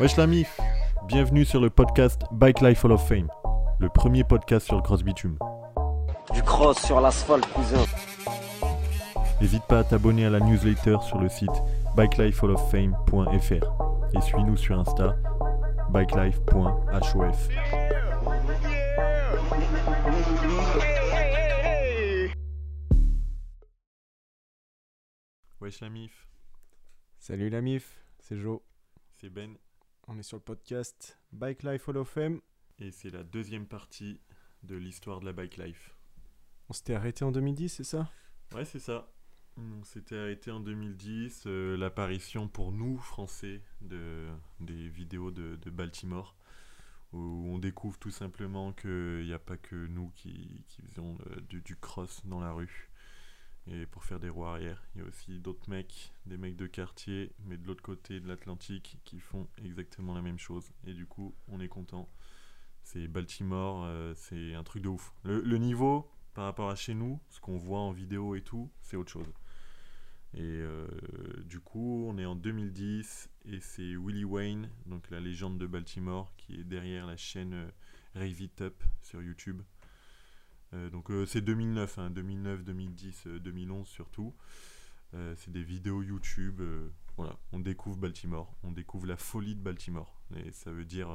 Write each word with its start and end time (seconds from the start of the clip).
Wesh 0.00 0.16
la 0.16 0.26
mif 0.26 0.58
Bienvenue 1.06 1.44
sur 1.44 1.60
le 1.60 1.70
podcast 1.70 2.22
Bike 2.32 2.60
Life 2.60 2.84
Hall 2.84 2.90
of 2.92 3.06
Fame, 3.06 3.28
le 3.78 3.88
premier 3.88 4.24
podcast 4.24 4.66
sur 4.66 4.74
le 4.74 4.82
cross 4.82 5.04
bitume. 5.04 5.38
Du 6.32 6.42
cross 6.42 6.76
sur 6.84 7.00
l'asphalte, 7.00 7.46
cousin. 7.52 7.84
N'hésite 9.40 9.62
pas 9.64 9.80
à 9.80 9.84
t'abonner 9.84 10.26
à 10.26 10.30
la 10.30 10.40
newsletter 10.40 10.96
sur 11.06 11.18
le 11.18 11.28
site 11.28 11.50
bikelifehalloffame.fr 11.96 14.16
et 14.16 14.20
suis-nous 14.20 14.56
sur 14.56 14.80
Insta 14.80 15.14
bikelife.hof. 15.90 17.48
Wesh 25.60 25.80
la 25.80 25.88
mif, 25.88 26.28
Salut 27.18 27.50
la 27.50 27.60
MIF, 27.60 28.04
c'est 28.18 28.36
Joe. 28.36 28.60
C'est 29.18 29.30
Ben 29.30 29.56
On 30.08 30.18
est 30.18 30.22
sur 30.22 30.36
le 30.36 30.42
podcast 30.42 31.18
Bike 31.32 31.62
Life 31.62 31.88
Hall 31.88 31.96
of 31.98 32.08
Fame. 32.08 32.40
et 32.78 32.90
c'est 32.90 33.10
la 33.10 33.22
deuxième 33.22 33.66
partie 33.66 34.20
de 34.62 34.76
l'histoire 34.76 35.20
de 35.20 35.26
la 35.26 35.32
bike 35.32 35.56
life. 35.56 35.94
On 36.68 36.72
s'était 36.72 36.94
arrêté 36.94 37.24
en 37.24 37.32
2010, 37.32 37.68
c'est 37.68 37.84
ça? 37.84 38.10
Ouais, 38.54 38.64
c'est 38.64 38.78
ça. 38.80 39.12
On 39.56 39.84
s'était 39.84 40.18
arrêté 40.18 40.50
en 40.50 40.60
2010, 40.60 41.44
euh, 41.46 41.76
l'apparition 41.76 42.48
pour 42.48 42.72
nous, 42.72 42.98
Français, 42.98 43.62
de, 43.80 44.26
des 44.60 44.88
vidéos 44.88 45.30
de, 45.30 45.56
de 45.56 45.70
Baltimore, 45.70 46.36
où 47.12 47.46
on 47.48 47.58
découvre 47.58 47.98
tout 47.98 48.10
simplement 48.10 48.72
qu'il 48.72 49.24
n'y 49.24 49.32
a 49.32 49.38
pas 49.38 49.56
que 49.56 49.86
nous 49.86 50.10
qui, 50.14 50.64
qui 50.68 50.82
faisons 50.82 51.16
du, 51.48 51.62
du 51.62 51.76
cross 51.76 52.20
dans 52.26 52.40
la 52.40 52.52
rue. 52.52 52.90
Et 53.68 53.84
pour 53.86 54.04
faire 54.04 54.20
des 54.20 54.28
roues 54.28 54.44
arrière, 54.44 54.80
il 54.94 55.00
y 55.00 55.04
a 55.04 55.08
aussi 55.08 55.40
d'autres 55.40 55.68
mecs, 55.68 56.12
des 56.24 56.36
mecs 56.36 56.56
de 56.56 56.66
quartier, 56.66 57.32
mais 57.44 57.56
de 57.56 57.66
l'autre 57.66 57.82
côté 57.82 58.20
de 58.20 58.28
l'Atlantique, 58.28 58.98
qui 59.04 59.18
font 59.18 59.48
exactement 59.64 60.14
la 60.14 60.22
même 60.22 60.38
chose. 60.38 60.70
Et 60.86 60.94
du 60.94 61.06
coup, 61.06 61.34
on 61.48 61.58
est 61.58 61.68
content. 61.68 62.08
C'est 62.84 63.08
Baltimore, 63.08 63.84
euh, 63.84 64.14
c'est 64.14 64.54
un 64.54 64.62
truc 64.62 64.82
de 64.82 64.88
ouf. 64.88 65.12
Le, 65.24 65.58
niveau, 65.58 66.08
par 66.34 66.44
rapport 66.44 66.70
à 66.70 66.76
chez 66.76 66.94
nous, 66.94 67.20
ce 67.28 67.40
qu'on 67.40 67.56
voit 67.56 67.80
en 67.80 67.90
vidéo 67.90 68.36
et 68.36 68.42
tout, 68.42 68.70
c'est 68.82 68.96
autre 68.96 69.10
chose. 69.10 69.26
Et 70.34 70.42
euh, 70.42 70.86
du 71.44 71.58
coup, 71.58 72.06
on 72.08 72.18
est 72.18 72.26
en 72.26 72.36
2010 72.36 73.28
et 73.46 73.58
c'est 73.58 73.96
Willie 73.96 74.24
Wayne, 74.24 74.70
donc 74.86 75.10
la 75.10 75.18
légende 75.18 75.58
de 75.58 75.66
Baltimore, 75.66 76.32
qui 76.36 76.60
est 76.60 76.64
derrière 76.64 77.06
la 77.06 77.16
chaîne 77.16 77.54
euh, 77.54 77.70
Rave 78.14 78.40
It 78.40 78.60
Up 78.60 78.84
sur 79.02 79.20
YouTube. 79.20 79.62
Euh, 80.74 80.90
donc 80.90 81.10
euh, 81.10 81.26
c'est 81.26 81.40
2009, 81.40 81.98
hein, 81.98 82.10
2009, 82.10 82.64
2010, 82.64 83.26
euh, 83.26 83.38
2011 83.40 83.86
surtout. 83.86 84.34
Euh, 85.14 85.34
c'est 85.38 85.50
des 85.52 85.62
vidéos 85.62 86.02
YouTube. 86.02 86.60
voilà, 87.16 87.38
on 87.52 87.60
découvre 87.60 87.96
Baltimore, 87.96 88.54
on 88.62 88.72
découvre 88.72 89.06
la 89.06 89.16
folie 89.16 89.54
de 89.54 89.60
Baltimore. 89.62 90.20
Et 90.36 90.50
ça 90.52 90.72
veut 90.72 90.84
dire, 90.84 91.08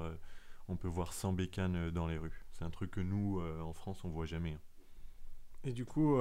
on 0.68 0.78
peut 0.78 0.88
voir 0.88 1.14
100 1.14 1.34
bécanes 1.34 1.92
dans 1.92 2.08
les 2.08 2.18
rues. 2.18 2.46
C'est 2.54 2.64
un 2.64 2.70
truc 2.70 2.92
que 2.92 3.02
nous, 3.02 3.42
en 3.42 3.74
France, 3.74 4.04
on 4.06 4.10
voit 4.10 4.26
jamais. 4.26 4.54
hein. 4.54 4.60
Et 5.66 5.74
du 5.74 5.86
coup, 5.86 6.18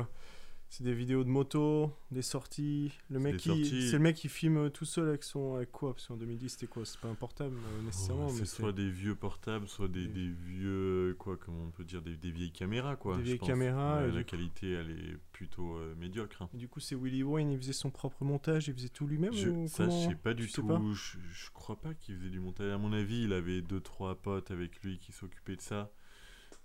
c'est 0.72 0.84
des 0.84 0.94
vidéos 0.94 1.24
de 1.24 1.28
moto, 1.28 1.92
des 2.12 2.22
sorties. 2.22 2.92
Le 3.10 3.18
C'est 3.18 3.24
mec 3.24 3.36
qui, 3.38 3.82
c'est 3.88 3.96
le 3.96 3.98
mec 3.98 4.14
qui 4.14 4.28
filme 4.28 4.70
tout 4.70 4.84
seul 4.84 5.08
avec 5.08 5.24
son, 5.24 5.56
avec 5.56 5.72
quoi? 5.72 5.92
Parce 5.94 6.06
qu'en 6.06 6.16
2010, 6.16 6.48
c'était 6.48 6.68
quoi? 6.68 6.84
C'est 6.84 7.00
pas 7.00 7.08
un 7.08 7.14
portable 7.16 7.56
euh, 7.56 7.82
nécessairement, 7.82 8.26
Ouais, 8.28 8.32
mais 8.34 8.38
c'est 8.46 8.62
soit 8.62 8.72
des 8.72 8.88
vieux 8.88 9.16
portables, 9.16 9.66
soit 9.68 9.88
des, 9.88 10.06
Des- 10.06 10.28
des 10.28 10.28
vieux, 10.30 11.16
quoi, 11.18 11.36
comment 11.36 11.64
on 11.64 11.70
peut 11.70 11.82
dire, 11.84 12.00
des, 12.02 12.16
des 12.16 12.30
vieilles 12.30 12.52
caméras, 12.52 12.94
quoi. 12.94 13.16
Des 13.16 13.22
vieilles 13.24 13.38
pense. 13.38 13.48
caméras, 13.48 13.98
Ouais, 14.02 14.08
et 14.08 14.12
la 14.12 14.22
coup- 14.22 14.30
qualité, 14.30 14.70
elle 14.70 14.90
est 14.90 15.18
plutôt 15.32 15.74
euh, 15.76 15.94
médiocre. 15.96 16.42
hein. 16.42 16.48
Et 16.54 16.56
du 16.56 16.68
coup, 16.68 16.78
c'est 16.78 16.94
Willie 16.94 17.24
Wayne, 17.24 17.50
il 17.50 17.58
faisait 17.58 17.72
son 17.72 17.90
propre 17.90 18.24
montage, 18.24 18.68
il 18.68 18.74
faisait 18.74 18.88
tout 18.88 19.08
lui-même 19.08 19.32
Je, 19.32 19.48
ou 19.50 19.66
ça, 19.66 19.88
je 19.88 19.90
sais 20.10 20.14
pas 20.14 20.34
du 20.34 20.50
tout. 20.50 20.64
pas? 20.64 20.80
Je, 20.94 21.18
je 21.32 21.50
crois 21.52 21.80
pas 21.80 21.94
qu'il 21.94 22.16
faisait 22.16 22.30
du 22.30 22.38
montage. 22.38 22.72
À 22.72 22.78
mon 22.78 22.92
avis, 22.92 23.24
il 23.24 23.32
avait 23.32 23.60
deux 23.60 23.80
trois 23.80 24.14
potes 24.14 24.52
avec 24.52 24.80
lui 24.84 24.98
qui 25.00 25.10
s'occupaient 25.10 25.56
de 25.56 25.60
ça. 25.62 25.90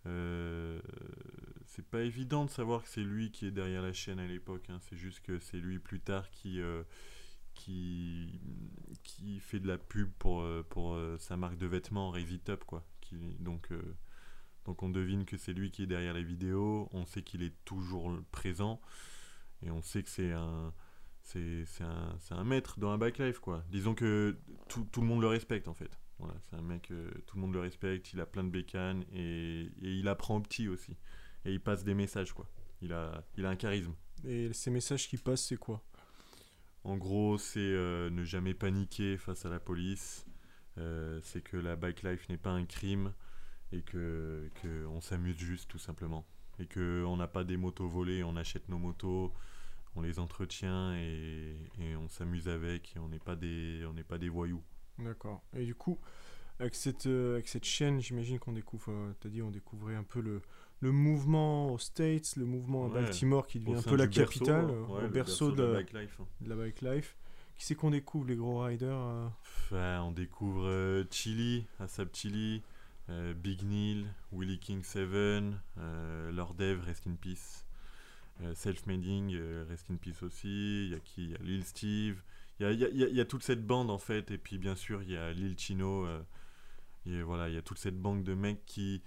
Euh, 0.08 0.80
c'est 1.66 1.86
pas 1.86 2.02
évident 2.02 2.46
de 2.46 2.50
savoir 2.50 2.84
que 2.84 2.90
c'est 2.90 3.04
lui 3.04 3.32
qui 3.32 3.48
est 3.48 3.52
derrière 3.52 3.82
la 3.82 3.94
chaîne 3.94 4.20
à 4.20 4.28
l'époque. 4.28 4.70
hein. 4.70 4.80
C'est 4.82 4.98
juste 4.98 5.22
que 5.22 5.40
c'est 5.40 5.58
lui 5.58 5.80
plus 5.80 6.00
tard 6.00 6.30
qui 6.32 6.62
euh, 6.62 6.84
qui 7.54 8.40
qui 9.04 9.40
fait 9.40 9.60
de 9.60 9.68
la 9.68 9.78
pub 9.78 10.12
pour 10.20 10.42
euh, 10.42 10.64
pour 10.70 10.98
sa 11.20 11.38
marque 11.38 11.58
de 11.58 11.66
vêtements 11.68 12.12
Rave 12.12 12.32
It 12.32 12.50
Up 12.50 12.64
quoi. 12.66 12.86
Donc 13.40 13.70
donc 14.66 14.82
on 14.84 14.90
devine 14.90 15.26
que 15.26 15.38
c'est 15.38 15.54
lui 15.54 15.72
qui 15.72 15.84
est 15.84 15.88
derrière 15.88 16.14
les 16.14 16.24
vidéos. 16.24 16.90
On 16.92 17.06
sait 17.06 17.22
qu'il 17.22 17.44
est 17.44 17.54
toujours 17.66 18.12
présent 18.32 18.82
et 19.62 19.72
on 19.72 19.82
sait 19.82 20.04
que 20.04 20.10
c'est 20.10 20.32
un 20.32 20.74
c'est 21.22 21.66
un, 21.82 22.18
un 22.32 22.44
maître 22.44 22.80
dans 22.80 22.90
un 22.92 22.98
backlife 22.98 23.40
quoi. 23.40 23.64
Disons 23.70 23.96
que 23.96 24.38
tout, 24.70 24.86
tout 24.92 25.02
le 25.02 25.08
monde 25.08 25.22
le 25.22 25.28
respecte 25.28 25.68
en 25.68 25.74
fait. 25.74 25.98
Voilà, 26.18 26.36
c'est 26.42 26.56
un 26.56 26.62
mec, 26.62 26.92
euh, 26.92 27.12
tout 27.26 27.36
le 27.36 27.42
monde 27.42 27.54
le 27.54 27.60
respecte, 27.60 28.14
il 28.14 28.22
a 28.22 28.26
plein 28.26 28.44
de 28.44 28.50
bécanes 28.50 29.04
et, 29.14 29.70
et 29.82 29.92
il 29.92 30.08
apprend 30.08 30.38
au 30.38 30.42
petit 30.42 30.70
aussi. 30.70 30.96
Et 31.44 31.52
il 31.52 31.60
passe 31.60 31.84
des 31.84 31.94
messages 31.94 32.32
quoi. 32.34 32.50
Il 32.82 32.94
a, 32.94 33.24
il 33.38 33.46
a 33.46 33.50
un 33.50 33.56
charisme. 33.56 33.94
Et 34.24 34.52
ces 34.54 34.72
messages 34.72 35.08
qui 35.10 35.18
passent, 35.18 35.46
c'est 35.46 35.58
quoi? 35.58 35.84
En 36.84 36.98
gros, 36.98 37.38
c'est 37.38 37.60
euh, 37.60 38.10
ne 38.10 38.24
jamais 38.24 38.54
paniquer 38.54 39.18
face 39.18 39.46
à 39.46 39.50
la 39.50 39.60
police. 39.60 40.26
Euh, 40.78 41.20
c'est 41.24 41.42
que 41.42 41.58
la 41.58 41.76
bike 41.76 42.04
life 42.04 42.30
n'est 42.30 42.38
pas 42.38 42.52
un 42.52 42.66
crime 42.66 43.14
et 43.72 43.82
que, 43.82 44.50
que 44.62 44.86
on 44.86 45.02
s'amuse 45.02 45.38
juste 45.38 45.70
tout 45.70 45.80
simplement. 45.80 46.26
Et 46.60 46.68
que 46.68 47.04
on 47.06 47.18
n'a 47.18 47.28
pas 47.28 47.44
des 47.44 47.58
motos 47.58 47.88
volées, 47.90 48.24
on 48.24 48.36
achète 48.38 48.70
nos 48.70 48.78
motos, 48.78 49.34
on 49.96 50.02
les 50.02 50.20
entretient 50.20 50.96
et, 50.96 51.58
et 51.80 51.96
on 51.96 52.08
s'amuse 52.08 52.48
avec. 52.48 52.96
Et 52.96 53.00
on 53.00 53.10
n'est 53.10 53.20
pas 53.20 53.36
des, 53.36 53.84
on 53.86 53.94
n'est 53.94 54.04
pas 54.04 54.18
des 54.18 54.30
voyous. 54.30 54.64
D'accord. 55.00 55.42
Et 55.56 55.66
du 55.66 55.76
coup, 55.76 56.00
avec 56.60 56.76
cette, 56.76 57.06
euh, 57.08 57.34
avec 57.34 57.48
cette 57.48 57.66
chaîne, 57.66 58.00
j'imagine 58.02 58.40
qu'on 58.40 58.54
découvre, 58.54 58.92
euh, 58.92 59.12
t'as 59.20 59.30
dit, 59.30 59.42
on 59.42 59.52
découvrait 59.52 59.96
un 59.96 60.04
peu 60.04 60.22
le, 60.22 60.42
le 60.80 60.92
mouvement 60.92 61.72
aux 61.74 61.78
States, 61.80 62.36
le 62.38 62.46
mouvement 62.46 62.86
à 62.86 62.88
Ouais. 62.88 63.02
Baltimore 63.02 63.46
qui 63.48 63.60
devient 63.60 63.76
un 63.78 63.82
peu 63.82 63.96
la 63.98 64.08
berceau, 64.08 64.24
capitale, 64.46 64.70
euh, 64.70 64.86
Ouais, 64.86 65.02
le 65.02 65.08
berceau 65.10 65.52
de, 65.52 65.62
la 65.64 65.68
la- 65.68 65.74
bike 65.80 65.94
life. 65.94 66.18
hein. 66.22 66.26
de 66.42 66.50
la 66.50 66.56
bike 66.56 66.82
life. 66.82 67.16
Qui 67.58 67.66
c'est 67.66 67.76
qu'on 67.76 67.92
découvre, 67.92 68.28
les 68.28 68.36
gros 68.36 68.60
riders 68.62 68.90
euh, 68.98 69.28
Enfin, 69.42 70.02
on 70.04 70.12
découvre 70.12 70.66
euh, 70.66 71.04
Chili, 71.10 71.66
Asap 71.80 72.14
Chili, 72.14 72.62
euh, 73.10 73.34
Big 73.34 73.64
Neil, 73.64 74.06
Willie 74.34 74.60
King 74.60 74.84
7, 74.84 75.08
euh, 75.78 76.32
Lord 76.32 76.54
Dev, 76.56 76.82
Rest 76.86 77.08
in 77.08 77.16
Peace, 77.16 77.66
euh, 78.42 78.54
Self-Mading, 78.56 79.34
euh, 79.36 79.66
Rest 79.70 79.86
in 79.90 79.96
Peace 79.96 80.22
aussi, 80.24 80.86
il 80.86 80.90
y 80.92 80.96
a 80.96 81.00
qui? 81.00 81.24
Il 81.24 81.32
y 81.32 81.36
a 81.36 81.38
Lil 81.44 81.64
Steve, 81.64 82.22
il 82.60 82.64
y 82.64 82.66
a, 82.68 82.72
il 82.72 82.80
y 82.80 82.86
a- 82.86 82.90
il 82.90 82.98
y 82.98 83.04
a- 83.04 83.08
il 83.10 83.16
y 83.16 83.22
a 83.22 83.26
toute 83.26 83.44
cette 83.44 83.66
bande 83.66 83.90
en 83.90 83.98
fait, 83.98 84.32
et 84.32 84.38
puis 84.38 84.58
bien 84.58 84.76
sûr 84.76 85.02
il 85.04 85.12
y 85.12 85.18
a 85.18 85.32
Lil 85.34 85.58
Chino, 85.58 86.06
euh, 86.06 86.22
et 87.06 87.22
voilà, 87.22 87.50
il 87.50 87.56
y 87.56 87.58
a 87.58 87.62
toute 87.62 87.78
cette 87.80 88.00
bande 88.02 88.24
de 88.24 88.34
mecs 88.34 88.66
qui... 88.66 89.02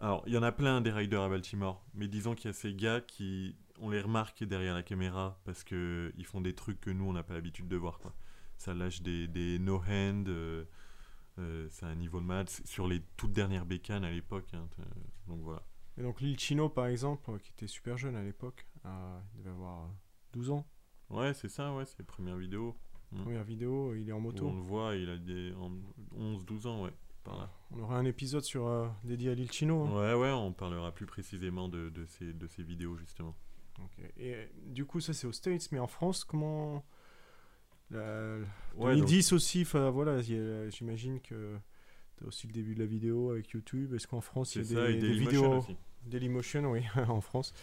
Alors, 0.00 0.22
il 0.26 0.32
y 0.34 0.38
en 0.38 0.42
a 0.44 0.52
plein 0.52 0.80
des 0.80 0.92
riders 0.92 1.22
à 1.22 1.28
Baltimore, 1.28 1.84
mais 1.94 2.06
disons 2.08 2.34
qu'il 2.34 2.46
y 2.46 2.50
a 2.50 2.52
ces 2.52 2.74
gars 2.74 3.00
qui... 3.00 3.56
On 3.80 3.90
les 3.90 4.00
remarque 4.00 4.44
derrière 4.44 4.74
la 4.74 4.82
caméra 4.82 5.40
parce 5.44 5.62
que 5.64 6.12
ils 6.16 6.26
font 6.26 6.40
des 6.40 6.54
trucs 6.54 6.80
que 6.80 6.90
nous 6.90 7.04
on 7.04 7.12
n'a 7.12 7.22
pas 7.22 7.34
l'habitude 7.34 7.68
de 7.68 7.76
voir 7.76 7.98
quoi 8.00 8.14
ça 8.56 8.74
lâche 8.74 9.02
des, 9.02 9.28
des 9.28 9.58
no-hand, 9.60 10.28
euh, 10.28 10.64
euh, 11.38 11.68
c'est 11.70 11.86
un 11.86 11.94
niveau 11.94 12.20
de 12.20 12.26
C'est 12.48 12.66
sur 12.66 12.88
les 12.88 13.00
toutes 13.16 13.32
dernières 13.32 13.64
bécanes 13.64 14.04
à 14.04 14.10
l'époque, 14.10 14.52
hein, 14.52 14.68
t- 14.76 14.82
donc 15.28 15.40
voilà. 15.42 15.62
Et 15.96 16.02
donc 16.02 16.20
Lil 16.20 16.38
Chino, 16.38 16.68
par 16.68 16.86
exemple, 16.86 17.30
euh, 17.30 17.38
qui 17.38 17.50
était 17.52 17.68
super 17.68 17.96
jeune 17.96 18.16
à 18.16 18.22
l'époque, 18.22 18.66
euh, 18.84 19.20
il 19.34 19.38
devait 19.38 19.50
avoir 19.50 19.84
euh, 19.84 19.88
12 20.32 20.50
ans. 20.50 20.66
Ouais, 21.08 21.32
c'est 21.34 21.48
ça, 21.48 21.72
ouais, 21.72 21.84
c'est 21.84 22.00
les 22.00 22.04
premières 22.04 22.36
vidéos. 22.36 22.76
Mm. 23.12 23.22
Première 23.22 23.44
vidéo, 23.44 23.94
il 23.94 24.08
est 24.08 24.12
en 24.12 24.18
Où 24.18 24.20
moto. 24.20 24.46
on 24.48 24.54
le 24.54 24.60
voit, 24.60 24.94
il 24.96 25.08
a 25.08 25.16
des 25.16 25.52
en 25.54 25.70
11-12 26.18 26.66
ans, 26.66 26.82
ouais, 26.84 26.92
par 27.24 27.36
là. 27.38 27.50
On 27.70 27.80
aura 27.80 27.96
un 27.98 28.04
épisode 28.04 28.42
sur, 28.44 28.66
euh, 28.66 28.86
dédié 29.04 29.30
à 29.30 29.34
Lil 29.34 29.50
Chino. 29.50 29.84
hein. 29.86 29.92
Ouais, 29.96 30.14
ouais, 30.14 30.30
on 30.32 30.52
parlera 30.52 30.92
plus 30.92 31.06
précisément 31.06 31.68
de, 31.68 31.88
de, 31.90 32.04
ces, 32.06 32.32
de 32.32 32.46
ces 32.46 32.62
vidéos, 32.62 32.96
justement. 32.96 33.34
Ok. 33.80 34.04
Et 34.18 34.34
euh, 34.34 34.46
du 34.66 34.84
coup, 34.84 35.00
ça 35.00 35.12
c'est 35.14 35.26
aux 35.26 35.32
States, 35.32 35.68
mais 35.72 35.78
en 35.78 35.86
France, 35.86 36.24
comment. 36.24 36.84
La... 37.90 38.36
Ouais, 38.76 38.94
2010 38.96 39.32
aussi, 39.32 39.62
enfin 39.62 39.88
voilà, 39.88 40.20
j'imagine 40.20 41.20
que 41.20 41.56
t'as 42.16 42.26
aussi 42.26 42.46
le 42.46 42.52
début 42.52 42.74
de 42.74 42.80
la 42.80 42.86
vidéo 42.86 43.30
avec 43.30 43.48
YouTube. 43.50 43.94
Est-ce 43.94 44.06
qu'en 44.06 44.20
France 44.20 44.54
il 44.56 44.62
y 44.62 44.66
ça, 44.66 44.82
a 44.84 44.88
des, 44.88 44.94
des 44.94 45.00
Dailymotion 45.00 45.30
vidéos 45.40 45.58
aussi. 45.58 45.76
Dailymotion, 46.04 46.70
oui, 46.70 46.82
en 47.08 47.20
France. 47.22 47.54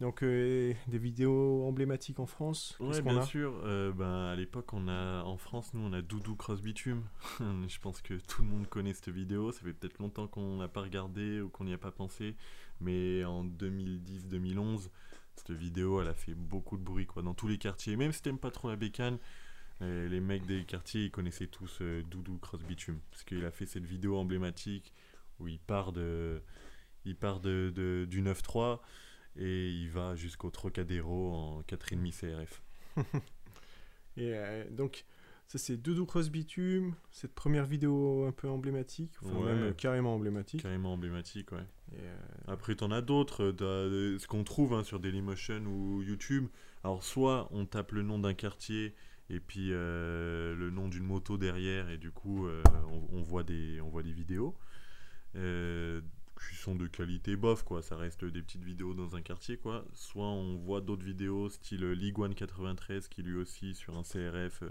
Donc 0.00 0.22
euh, 0.24 0.74
des 0.88 0.98
vidéos 0.98 1.64
emblématiques 1.66 2.18
en 2.18 2.26
France 2.26 2.74
qu'on 3.00 3.10
bien 3.12 3.22
a 3.22 3.26
sûr. 3.26 3.54
Euh, 3.64 3.92
ben, 3.92 4.26
à 4.26 4.34
l'époque, 4.34 4.72
on 4.72 4.88
a 4.88 5.22
en 5.22 5.36
France, 5.36 5.72
nous, 5.72 5.80
on 5.80 5.92
a 5.92 6.02
Doudou 6.02 6.34
Cross 6.34 6.60
Bitume. 6.62 7.04
Je 7.40 7.78
pense 7.78 8.02
que 8.02 8.14
tout 8.14 8.42
le 8.42 8.48
monde 8.48 8.68
connaît 8.68 8.92
cette 8.92 9.08
vidéo. 9.10 9.52
Ça 9.52 9.60
fait 9.62 9.72
peut-être 9.72 9.98
longtemps 9.98 10.26
qu'on 10.26 10.56
n'a 10.56 10.68
pas 10.68 10.82
regardé 10.82 11.40
ou 11.40 11.48
qu'on 11.48 11.64
n'y 11.64 11.72
a 11.72 11.78
pas 11.78 11.92
pensé, 11.92 12.34
mais 12.80 13.24
en 13.24 13.44
2010-2011, 13.44 14.88
cette 15.36 15.52
vidéo, 15.52 16.00
elle 16.02 16.08
a 16.08 16.14
fait 16.14 16.34
beaucoup 16.34 16.76
de 16.76 16.82
bruit, 16.82 17.06
quoi, 17.06 17.22
dans 17.22 17.34
tous 17.34 17.48
les 17.48 17.58
quartiers. 17.58 17.96
Même 17.96 18.12
si 18.12 18.20
t'aimes 18.20 18.38
pas 18.38 18.50
trop 18.50 18.68
la 18.68 18.76
bécane, 18.76 19.18
euh, 19.82 20.08
les 20.08 20.20
mecs 20.20 20.44
des 20.46 20.64
quartiers, 20.64 21.04
ils 21.04 21.10
connaissaient 21.10 21.46
tous 21.46 21.80
Doudou 22.10 22.38
Cross 22.38 22.62
Bitume, 22.64 22.98
parce 23.10 23.22
qu'il 23.24 23.44
a 23.44 23.50
fait 23.52 23.66
cette 23.66 23.84
vidéo 23.84 24.16
emblématique 24.18 24.92
où 25.40 25.48
il 25.48 25.58
part 25.60 25.92
de, 25.92 26.42
il 27.04 27.16
part 27.16 27.40
de, 27.40 27.72
de- 27.74 28.06
du 28.08 28.22
9-3 28.22 28.80
et 29.36 29.70
il 29.70 29.90
va 29.90 30.14
jusqu'au 30.16 30.50
Trocadéro 30.50 31.32
en 31.34 31.62
4,5 31.62 32.12
CRF. 32.12 32.62
Et 34.16 34.32
euh, 34.34 34.64
donc 34.70 35.04
Ça, 35.48 35.58
c'est 35.58 35.76
Doudou 35.76 36.06
Cross 36.06 36.30
Bitume, 36.30 36.94
cette 37.10 37.34
première 37.34 37.66
vidéo 37.66 38.24
un 38.26 38.32
peu 38.32 38.48
emblématique, 38.48 39.12
enfin, 39.22 39.36
Ouais. 39.38 39.44
même 39.54 39.62
euh, 39.64 39.72
carrément 39.72 40.14
emblématique. 40.14 40.62
Carrément 40.62 40.92
emblématique, 40.94 41.52
ouais. 41.52 41.66
Et, 41.92 41.96
euh, 42.00 42.16
Après, 42.46 42.74
t'en 42.76 42.90
as 42.90 43.02
d'autres, 43.02 43.50
t'as, 43.50 43.64
euh, 43.64 44.18
ce 44.18 44.26
qu'on 44.26 44.44
trouve 44.44 44.72
hein, 44.72 44.84
sur 44.84 45.00
Dailymotion 45.00 45.62
ou 45.66 46.02
YouTube. 46.02 46.46
Alors, 46.84 47.02
soit 47.02 47.48
on 47.50 47.66
tape 47.66 47.92
le 47.92 48.02
nom 48.02 48.18
d'un 48.18 48.34
quartier 48.34 48.94
et 49.30 49.40
puis 49.40 49.68
euh, 49.72 50.54
le 50.54 50.70
nom 50.70 50.88
d'une 50.88 51.04
moto 51.04 51.36
derrière, 51.38 51.88
et 51.90 51.98
du 51.98 52.10
coup, 52.10 52.46
euh, 52.46 52.62
on, 52.88 53.18
on 53.18 53.22
voit 53.22 53.42
des, 53.42 53.80
on 53.80 53.88
voit 53.88 54.02
des 54.02 54.12
vidéos 54.12 54.54
euh, 55.36 56.00
qui 56.34 56.56
sont 56.56 56.74
de 56.74 56.86
qualité 56.86 57.36
bof, 57.36 57.62
quoi. 57.64 57.82
Ça 57.82 57.96
reste 57.96 58.24
des 58.24 58.42
petites 58.42 58.64
vidéos 58.64 58.94
dans 58.94 59.16
un 59.16 59.22
quartier, 59.22 59.56
quoi. 59.56 59.84
Soit 59.92 60.26
on 60.26 60.56
voit 60.56 60.80
d'autres 60.80 61.04
vidéos, 61.04 61.48
style 61.50 61.84
League 61.92 62.18
One 62.18 62.34
93, 62.34 63.08
qui 63.08 63.22
lui 63.22 63.36
aussi, 63.36 63.74
sur 63.74 63.96
un 63.96 64.02
CRF, 64.02 64.62
euh, 64.62 64.70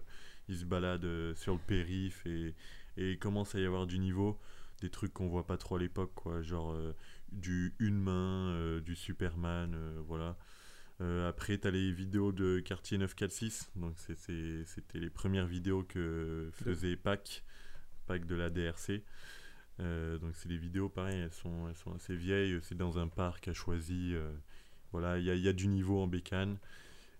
il 0.49 0.57
se 0.57 0.65
balade 0.65 1.05
euh, 1.05 1.33
sur 1.35 1.53
le 1.53 1.59
périph' 1.59 2.25
et, 2.25 2.55
et 2.97 3.11
il 3.11 3.19
commence 3.19 3.55
à 3.55 3.59
y 3.59 3.65
avoir 3.65 3.87
du 3.87 3.99
niveau. 3.99 4.39
Des 4.81 4.89
trucs 4.89 5.13
qu'on 5.13 5.27
voit 5.27 5.45
pas 5.47 5.57
trop 5.57 5.75
à 5.75 5.79
l'époque, 5.79 6.11
quoi. 6.15 6.41
Genre. 6.41 6.71
euh, 6.73 6.93
du 7.31 7.73
une 7.79 7.97
main, 7.97 8.79
du 8.81 8.95
Superman, 8.95 9.75
voilà. 10.07 10.37
Après, 11.27 11.57
tu 11.57 11.67
as 11.67 11.71
les 11.71 11.91
vidéos 11.91 12.31
de 12.31 12.59
Quartier 12.59 12.97
946, 12.99 13.71
donc 13.75 13.95
c'était 13.97 14.99
les 14.99 15.09
premières 15.09 15.47
vidéos 15.47 15.83
que 15.83 16.49
faisait 16.53 16.95
PAC, 16.95 17.43
PAC 18.05 18.25
de 18.25 18.35
la 18.35 18.49
DRC. 18.49 19.01
Euh, 19.79 20.17
donc 20.19 20.35
c'est 20.35 20.49
des 20.49 20.57
vidéos, 20.57 20.89
pareil, 20.89 21.19
elles 21.19 21.33
sont, 21.33 21.67
elles 21.67 21.75
sont 21.75 21.93
assez 21.93 22.15
vieilles, 22.15 22.59
c'est 22.61 22.77
dans 22.77 22.99
un 22.99 23.07
parc 23.07 23.47
à 23.47 23.53
choisi. 23.53 24.11
euh, 24.13 24.31
voilà, 24.91 25.17
il 25.19 25.25
y 25.25 25.31
a, 25.31 25.35
y 25.35 25.47
a 25.47 25.53
du 25.53 25.67
niveau 25.67 25.99
en 25.99 26.07
bécane. 26.07 26.57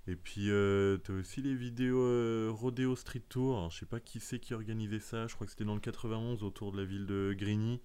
Et 0.08 0.16
puis, 0.16 0.50
euh, 0.52 0.98
tu 1.04 1.12
as 1.12 1.16
aussi 1.16 1.42
les 1.42 1.56
vidéos 1.56 2.02
euh, 2.02 2.52
Rodeo 2.52 2.96
Street 2.96 3.24
Tour. 3.30 3.58
Alors, 3.58 3.72
je 3.72 3.80
sais 3.80 3.86
pas 3.86 4.00
qui 4.00 4.20
c'est 4.20 4.40
qui 4.40 4.54
organisait 4.54 5.00
ça. 5.00 5.28
Je 5.28 5.36
crois 5.36 5.48
que 5.48 5.52
c'était 5.52 5.66
dans 5.66 5.76
le 5.76 5.80
91, 5.80 6.44
autour 6.44 6.72
de 6.72 6.78
la 6.78 6.86
ville 6.86 7.06
de 7.06 7.34
Grigny. 7.38 7.82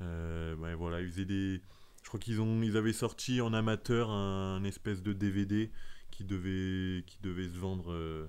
Ouais, 0.00 0.74
voilà, 0.74 1.00
ils 1.00 1.10
faisaient. 1.10 1.26
Je 1.26 2.08
crois 2.08 2.20
qu'ils 2.20 2.38
ils 2.38 2.76
avaient 2.76 2.92
sorti 2.92 3.40
en 3.40 3.52
amateur 3.52 4.10
un, 4.10 4.62
espèce 4.64 5.02
de 5.02 5.12
DVD 5.12 5.70
qui 6.10 6.24
devait, 6.24 7.02
qui 7.06 7.18
devait 7.22 7.48
se 7.48 7.58
vendre 7.58 8.28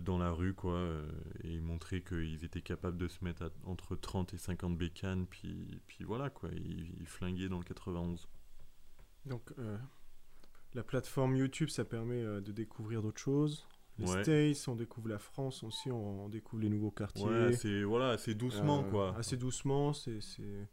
dans 0.00 0.18
la 0.18 0.30
rue, 0.32 0.54
quoi. 0.54 0.74
euh, 0.74 1.10
et 1.44 1.60
montraient 1.60 2.02
qu'ils 2.02 2.44
étaient 2.44 2.62
capables 2.62 2.96
de 2.98 3.08
se 3.08 3.24
mettre 3.24 3.42
à- 3.44 3.50
entre 3.64 3.96
30 3.96 4.34
et 4.34 4.38
50 4.38 4.76
bécanes, 4.76 5.26
puis, 5.26 5.80
puis 5.86 6.04
voilà, 6.04 6.30
quoi. 6.30 6.50
Ils, 6.52 6.94
ils 7.00 7.06
flinguaient 7.06 7.48
dans 7.48 7.58
le 7.58 7.64
91. 7.64 8.28
Donc, 9.26 9.52
euh, 9.58 9.76
la 10.74 10.82
plateforme 10.82 11.36
YouTube, 11.36 11.68
ça 11.68 11.84
permet 11.84 12.22
euh, 12.22 12.40
de 12.40 12.52
découvrir 12.52 13.02
d'autres 13.02 13.20
choses. 13.20 13.66
Les 13.98 14.10
Ouais. 14.10 14.22
States, 14.22 14.68
on 14.68 14.74
découvre 14.74 15.08
la 15.08 15.18
France 15.18 15.62
aussi, 15.62 15.90
on, 15.90 16.24
on 16.24 16.28
découvre 16.30 16.62
les 16.62 16.70
nouveaux 16.70 16.90
quartiers. 16.90 17.24
Ouais, 17.26 17.44
assez, 17.54 17.84
voilà, 17.84 18.10
assez 18.10 18.34
doucement, 18.34 18.84
Euh, 18.84 18.90
quoi. 18.90 19.16
Assez 19.18 19.36
doucement, 19.36 19.92
c'est 19.92 20.20
c'est 20.22 20.68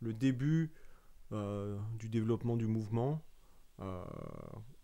le 0.00 0.12
début 0.12 0.72
euh, 1.32 1.76
du 1.98 2.08
développement 2.08 2.56
du 2.56 2.66
mouvement, 2.68 3.24
euh, 3.80 4.04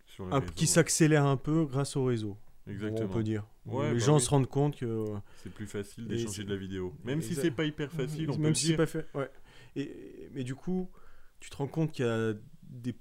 Sur 0.05 0.33
un- 0.33 0.41
qui 0.41 0.67
s'accélère 0.67 1.25
un 1.25 1.37
peu 1.37 1.65
grâce 1.65 1.95
au 1.95 2.03
réseau. 2.03 2.37
Exactement. 2.67 3.09
On 3.09 3.13
peut 3.13 3.23
dire. 3.23 3.43
Ouais, 3.65 3.87
les 3.89 3.99
bah 3.99 4.05
gens 4.05 4.15
oui. 4.15 4.21
se 4.21 4.29
rendent 4.29 4.47
compte 4.47 4.77
que 4.77 4.85
euh, 4.85 5.17
C'est 5.43 5.51
plus 5.53 5.65
facile 5.67 6.07
d'échanger 6.07 6.43
de 6.43 6.49
la 6.49 6.55
vidéo. 6.59 6.93
Même 7.03 7.21
si 7.21 7.35
c'est 7.35 7.51
pas 7.51 7.65
hyper 7.65 7.91
facile, 7.91 8.29
on 8.29 8.35
peut 8.35 8.41
même 8.41 8.49
le 8.49 8.55
si 8.55 8.67
dire. 8.67 8.77
pas 8.77 8.85
fait. 8.85 9.07
Ouais. 9.13 9.29
Et, 9.75 10.29
mais 10.33 10.43
du 10.43 10.55
coup, 10.55 10.89
tu 11.39 11.49
te 11.49 11.55
rends 11.57 11.67
compte 11.67 11.91
qu'il 11.91 12.05
y 12.05 12.07
a 12.07 12.33
des, 12.69 12.95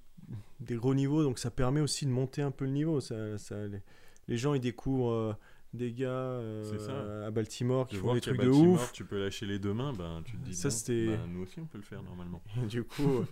des 0.61 0.75
gros 0.77 0.95
niveaux, 0.95 1.23
donc 1.23 1.39
ça 1.39 1.51
permet 1.51 1.81
aussi 1.81 2.07
de 2.07 2.11
monter 2.11 2.43
un 2.43 2.51
peu 2.51 2.65
le 2.65 2.71
niveau. 2.71 3.01
Ça, 3.01 3.37
ça- 3.39 3.67
les, 3.67 3.81
les 4.29 4.37
gens 4.37 4.55
ils 4.55 4.61
découvrent 4.61 5.11
euh, 5.12 5.33
des 5.75 5.93
gars 5.93 6.09
euh, 6.09 7.27
à 7.27 7.31
Baltimore 7.31 7.87
qui 7.87 7.97
De 7.97 8.01
font 8.01 8.15
des 8.15 8.21
trucs 8.21 8.41
de 8.41 8.49
ouf. 8.49 8.93
tu 8.93 9.05
peux 9.05 9.19
lâcher 9.19 9.47
les 9.47 9.59
deux 9.59 9.75
mains, 9.75 9.93
ben, 9.93 10.23
tu 10.25 10.37
te 10.37 10.45
dis, 10.45 10.55
Ça, 10.55 10.69
ben, 10.89 11.19
nous 11.29 11.43
aussi 11.43 11.61
on 11.61 11.67
peut 11.67 11.79
le 11.79 11.85
faire 11.85 12.03
normalement. 12.03 12.43
Et 12.62 12.67
du 12.67 12.83
coup, 12.85 13.25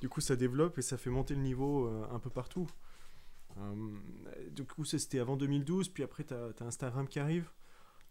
du 0.00 0.08
coup, 0.08 0.20
ça 0.20 0.36
développe 0.36 0.78
et 0.78 0.82
ça 0.82 0.96
fait 0.96 1.10
monter 1.10 1.34
le 1.34 1.40
niveau 1.42 1.86
euh, 1.86 2.04
un 2.12 2.18
peu 2.18 2.30
partout. 2.30 2.66
Euh, 3.58 3.96
du 4.50 4.64
coup, 4.64 4.84
ça, 4.84 4.98
c'était 4.98 5.18
avant 5.20 5.36
2012, 5.36 5.88
puis 5.88 6.02
après, 6.02 6.24
tu 6.24 6.34
as, 6.34 6.52
Instagram 6.60 7.06
qui 7.08 7.18
arrive. 7.18 7.48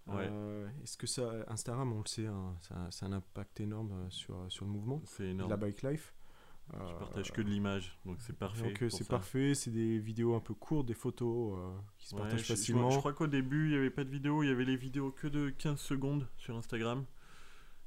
Ouais. 0.07 0.27
Euh, 0.29 0.67
Est-ce 0.83 0.97
que 0.97 1.07
ça, 1.07 1.31
Instagram, 1.47 1.93
on 1.93 1.99
le 2.01 2.07
sait, 2.07 2.25
hein, 2.27 2.55
ça, 2.61 2.75
ça 2.91 3.05
a 3.05 3.09
un 3.09 3.13
impact 3.13 3.59
énorme 3.61 3.91
euh, 3.93 4.09
sur, 4.09 4.37
sur 4.49 4.65
le 4.65 4.71
mouvement 4.71 5.01
C'est 5.05 5.23
de 5.23 5.29
énorme. 5.29 5.49
la 5.49 5.57
bike 5.57 5.81
life. 5.83 6.13
Je 6.71 6.77
Euh, 6.79 6.93
partage 6.97 7.31
que 7.33 7.41
de 7.41 7.49
l'image, 7.49 7.97
donc 8.05 8.17
c'est 8.21 8.37
parfait. 8.37 8.63
Donc 8.73 8.89
c'est 8.91 9.07
parfait, 9.07 9.53
c'est 9.53 9.69
des 9.71 9.99
vidéos 9.99 10.33
un 10.33 10.39
peu 10.39 10.53
courtes, 10.53 10.85
des 10.87 10.93
photos 10.93 11.57
euh, 11.59 11.77
qui 11.97 12.07
se 12.07 12.15
Ouais, 12.15 12.21
partagent 12.21 12.39
je- 12.41 12.53
facilement. 12.53 12.89
je 12.89 12.99
crois 12.99 13.11
qu'au 13.11 13.27
début, 13.27 13.65
il 13.65 13.71
n'y 13.71 13.75
avait 13.77 13.89
pas 13.89 14.05
de 14.05 14.09
vidéo, 14.09 14.43
il 14.43 14.47
y 14.47 14.51
avait 14.51 14.63
les 14.63 14.77
vidéos 14.77 15.11
que 15.11 15.27
de 15.27 15.49
15 15.49 15.77
secondes 15.79 16.25
sur 16.37 16.55
Instagram. 16.55 17.03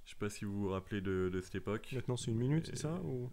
Je 0.07 0.13
sais 0.13 0.17
pas 0.21 0.31
si 0.31 0.45
vous 0.45 0.53
vous 0.61 0.69
rappelez 0.69 1.01
de, 1.01 1.29
de 1.33 1.41
cette 1.41 1.57
époque. 1.57 1.91
Maintenant 1.93 2.17
c'est 2.17 2.31
une 2.31 2.39
minute, 2.39 2.67
c'est 2.69 2.77
ça 2.79 2.95
ou... 3.03 3.29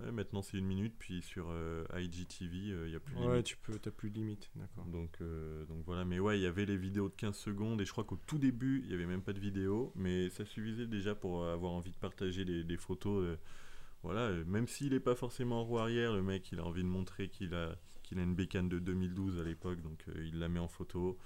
Ouais, 0.00 0.10
maintenant 0.10 0.40
c'est 0.40 0.56
une 0.56 0.64
minute, 0.64 0.94
puis 0.98 1.20
sur 1.20 1.48
euh, 1.50 1.84
IGTV, 1.94 2.70
euh, 2.72 2.86
il 2.86 2.90
n'y 2.90 2.96
a 2.96 3.00
plus 3.00 3.14
de 3.14 3.20
Ouais, 3.20 3.26
limite. 3.28 3.44
tu 3.46 3.56
peux, 3.58 3.78
t'as 3.78 3.90
plus 3.90 4.08
de 4.08 4.14
limite, 4.14 4.50
d'accord. 4.56 4.86
Donc, 4.86 5.18
euh, 5.20 5.66
donc 5.66 5.84
voilà, 5.84 6.06
mais 6.06 6.18
ouais, 6.18 6.38
il 6.38 6.42
y 6.42 6.46
avait 6.46 6.64
les 6.64 6.78
vidéos 6.78 7.10
de 7.10 7.14
15 7.14 7.36
secondes, 7.36 7.80
et 7.82 7.84
je 7.84 7.92
crois 7.92 8.04
qu'au 8.04 8.18
tout 8.26 8.38
début, 8.38 8.80
il 8.84 8.88
n'y 8.88 8.94
avait 8.94 9.04
même 9.06 9.20
pas 9.20 9.34
de 9.34 9.38
vidéo, 9.40 9.92
mais 9.96 10.30
ça 10.30 10.46
suffisait 10.46 10.86
déjà 10.86 11.14
pour 11.14 11.44
avoir 11.46 11.72
envie 11.72 11.90
de 11.92 11.98
partager 11.98 12.46
des, 12.46 12.64
des 12.64 12.76
photos. 12.78 13.36
voilà, 14.02 14.30
même 14.46 14.66
s'il 14.66 14.92
n'est 14.94 15.00
pas 15.00 15.14
forcément 15.14 15.60
en 15.60 15.64
roue 15.64 15.78
arrière, 15.78 16.14
le 16.14 16.22
mec, 16.22 16.50
il 16.52 16.58
a 16.58 16.64
envie 16.64 16.84
de 16.84 16.88
montrer 16.88 17.28
qu'il 17.28 17.52
a, 17.52 17.76
qu'il 18.02 18.18
a 18.18 18.22
une 18.22 18.34
bécane 18.34 18.70
de 18.70 18.78
2012 18.78 19.38
à 19.40 19.44
l'époque, 19.44 19.82
donc 19.82 20.02
il 20.16 20.38
la 20.38 20.48
met 20.48 20.60
en 20.60 20.68
photo. 20.68 21.18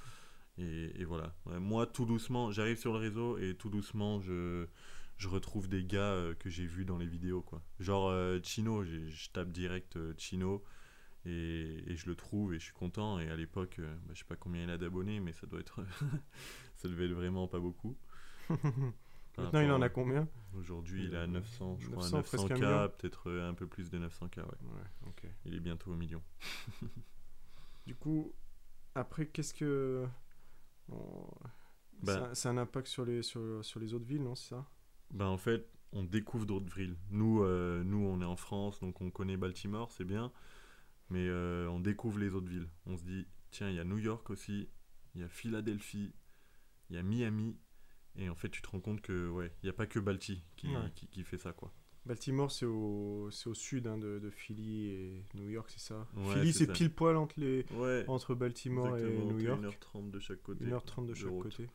Et, 0.59 1.01
et 1.01 1.05
voilà. 1.05 1.35
Ouais, 1.47 1.59
moi, 1.59 1.87
tout 1.87 2.05
doucement, 2.05 2.51
j'arrive 2.51 2.79
sur 2.79 2.93
le 2.93 2.99
réseau, 2.99 3.39
et 3.39 3.55
tout 3.55 3.71
doucement, 3.71 4.21
je, 4.21 4.67
je 5.17 5.29
retrouve 5.29 5.69
des 5.69 5.85
gars 5.85 6.13
euh, 6.13 6.35
que 6.35 6.51
j'ai 6.51 6.67
vus 6.67 6.85
dans 6.85 6.99
les 6.99 7.07
vidéos, 7.07 7.43
quoi. 7.43 7.63
Genre 7.81 8.09
euh, 8.09 8.39
Chino, 8.43 8.85
je 8.85 9.31
tape 9.31 9.51
direct 9.51 9.97
euh, 9.97 10.15
Chino. 10.19 10.65
Et, 11.25 11.85
et 11.87 11.97
je 11.97 12.07
le 12.07 12.17
trouve 12.17 12.53
et 12.53 12.59
je 12.59 12.65
suis 12.65 12.73
content. 12.73 13.21
Et 13.21 13.31
à 13.31 13.37
l'époque, 13.37 13.77
bah, 13.79 14.13
je 14.13 14.19
sais 14.19 14.25
pas 14.25 14.35
combien 14.35 14.65
il 14.65 14.71
a 14.71 14.77
d'abonnés, 14.77 15.21
mais 15.21 15.33
ça 15.33 15.47
doit 15.47 15.61
être. 15.61 15.85
ça 16.77 16.89
devait 16.89 17.07
être 17.07 17.13
vraiment 17.13 17.47
pas 17.47 17.61
beaucoup. 17.61 17.97
Maintenant 19.39 19.61
il 19.61 19.71
en 19.71 19.81
a 19.81 19.89
combien? 19.89 20.29
Aujourd'hui, 20.59 21.05
il 21.05 21.15
est 21.15 21.19
à 21.19 21.27
900, 21.29 21.79
je 21.79 21.87
crois, 21.87 22.03
900, 22.03 22.23
presque 22.23 22.51
un 22.51 22.55
900K, 22.55 22.59
million. 22.59 22.89
peut-être 22.99 23.31
un 23.31 23.55
peu 23.55 23.67
plus 23.67 23.89
de 23.89 23.99
900K, 23.99 24.41
ouais. 24.41 24.45
Ouais. 24.45 25.31
Il 25.47 25.55
est 25.55 25.61
bientôt 25.61 25.93
au 25.93 25.97
million. 25.97 26.23
Du 27.87 27.97
coup, 27.97 28.33
après 28.95 29.27
qu'est-ce 29.27 29.55
que... 29.55 30.07
on- 30.91 31.27
ça- 32.05 32.35
C'est 32.35 32.49
un 32.49 32.59
impact 32.59 32.89
sur 32.89 33.05
les, 33.05 33.23
sur, 33.23 33.65
sur 33.65 33.81
les 33.81 33.95
autres 33.95 34.05
villes, 34.07 34.23
non, 34.23 34.35
c'est 34.35 34.51
ça? 34.51 34.67
Ben, 35.11 35.27
en 35.27 35.39
fait, 35.39 35.69
on 35.93 36.03
découvre 36.05 36.47
d'autres 36.47 36.75
villes. 36.75 36.97
Nous, 37.11 37.43
euh, 37.43 37.83
nous, 37.85 37.99
on 37.99 38.21
est 38.21 38.25
en 38.27 38.37
France, 38.37 38.81
donc 38.81 39.01
on 39.01 39.11
connaît 39.11 39.37
Baltimore, 39.37 39.91
c'est 39.93 40.05
bien. 40.05 40.33
Mais 41.11 41.27
euh, 41.29 41.69
on 41.69 41.81
découvre 41.81 42.19
les 42.19 42.35
autres 42.35 42.49
villes. 42.49 42.69
On 42.87 42.97
se 42.97 43.05
dit, 43.05 43.27
tiens, 43.51 43.69
il 43.69 43.77
y 43.77 43.81
a 43.81 43.85
New 43.85 43.99
York 43.99 44.31
aussi, 44.31 44.69
il 45.15 45.21
y 45.21 45.25
a 45.25 45.29
Philadelphie, 45.29 46.15
il 46.91 46.97
y 46.97 46.99
a 46.99 47.03
Miami. 47.03 47.59
Et 48.17 48.29
en 48.29 48.35
fait, 48.35 48.49
tu 48.51 48.63
te 48.63 48.69
rends 48.69 48.81
compte 48.81 49.01
que, 49.03 49.29
ouais, 49.29 49.53
il 49.63 49.67
n'y 49.67 49.71
a 49.71 49.75
pas 49.75 49.87
que 49.87 49.99
Balti 49.99 50.43
qui, 50.57 50.69
Ouais. 50.69 50.91
qui, 50.95 51.07
qui 51.09 51.23
fait 51.25 51.39
ça, 51.39 51.53
quoi. 51.53 51.73
Baltimore, 52.05 52.51
c'est 52.51 52.67
au, 52.67 53.29
c'est 53.31 53.49
au 53.49 53.55
sud 53.55 53.87
hein, 53.87 53.97
de, 53.97 54.19
de 54.19 54.31
Philly 54.31 54.87
et 54.89 55.25
New 55.35 55.49
York, 55.49 55.71
c'est 55.71 55.81
ça? 55.81 56.07
Ouais, 56.17 56.33
Philly, 56.35 56.53
c'est 56.53 56.67
pile 56.67 56.93
poil 56.93 57.17
entre, 57.17 57.39
les, 57.39 57.65
Ouais, 57.71 58.05
entre 58.09 58.35
Baltimore 58.35 58.97
et 58.99 59.03
New 59.25 59.39
York. 59.41 59.63
1h30 59.63 60.11
de 60.11 60.19
chaque 60.19 60.43
côté. 60.43 60.65
1h30 60.65 61.07
de 61.07 61.15
chaque 61.15 61.39
côté. 61.39 61.69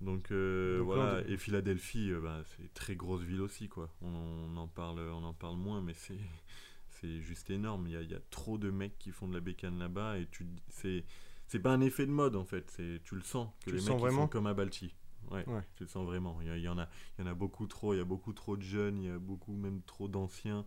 Donc, 0.00 0.30
euh, 0.30 0.78
Donc 0.78 0.86
voilà, 0.86 1.22
et 1.28 1.36
Philadelphie, 1.36 2.10
euh, 2.12 2.20
bah, 2.20 2.42
c'est 2.46 2.62
une 2.62 2.68
très 2.68 2.94
grosse 2.94 3.22
ville 3.22 3.40
aussi, 3.40 3.68
quoi. 3.68 3.90
On, 4.02 4.06
on 4.08 4.56
en 4.56 4.68
parle, 4.68 5.00
on 5.00 5.24
en 5.24 5.34
parle 5.34 5.56
moins, 5.56 5.80
mais 5.82 5.94
c'est 5.94 6.14
c'est 7.00 7.20
juste 7.20 7.50
énorme. 7.50 7.86
Il 7.86 7.92
y 7.92 7.96
a, 7.96 8.02
y 8.02 8.14
a 8.14 8.20
trop 8.30 8.58
de 8.58 8.70
mecs 8.70 8.98
qui 8.98 9.10
font 9.10 9.28
de 9.28 9.34
la 9.34 9.40
bécane 9.40 9.78
là-bas 9.78 10.18
et 10.18 10.26
tu 10.30 10.46
c'est 10.68 11.04
c'est 11.46 11.60
pas 11.60 11.72
un 11.72 11.80
effet 11.80 12.06
de 12.06 12.12
mode 12.12 12.36
en 12.36 12.44
fait. 12.44 12.70
C'est 12.70 13.00
tu 13.04 13.14
le 13.16 13.22
sens 13.22 13.48
que 13.64 13.70
Tu 13.70 13.76
les 13.76 13.78
le 13.78 13.82
mecs 13.82 13.88
sens 13.88 14.00
ils 14.00 14.02
vraiment? 14.02 14.22
sont 14.22 14.28
comme 14.28 14.46
à 14.46 14.54
Balti. 14.54 14.94
Ouais, 15.30 15.46
Ouais. 15.48 15.62
tu 15.76 15.84
le 15.84 15.88
sens 15.88 16.06
vraiment. 16.06 16.38
Il 16.42 16.58
y, 16.58 16.68
en 16.68 16.78
a, 16.78 16.88
il 17.18 17.24
y 17.24 17.28
en 17.28 17.30
a 17.30 17.34
beaucoup 17.34 17.66
trop. 17.66 17.94
Il 17.94 17.98
y 17.98 18.00
a 18.00 18.04
beaucoup 18.04 18.32
trop 18.32 18.56
de 18.56 18.62
jeunes. 18.62 18.98
Il 18.98 19.08
y 19.08 19.10
a 19.10 19.18
beaucoup 19.18 19.52
même 19.54 19.82
trop 19.82 20.08
d'anciens. 20.08 20.64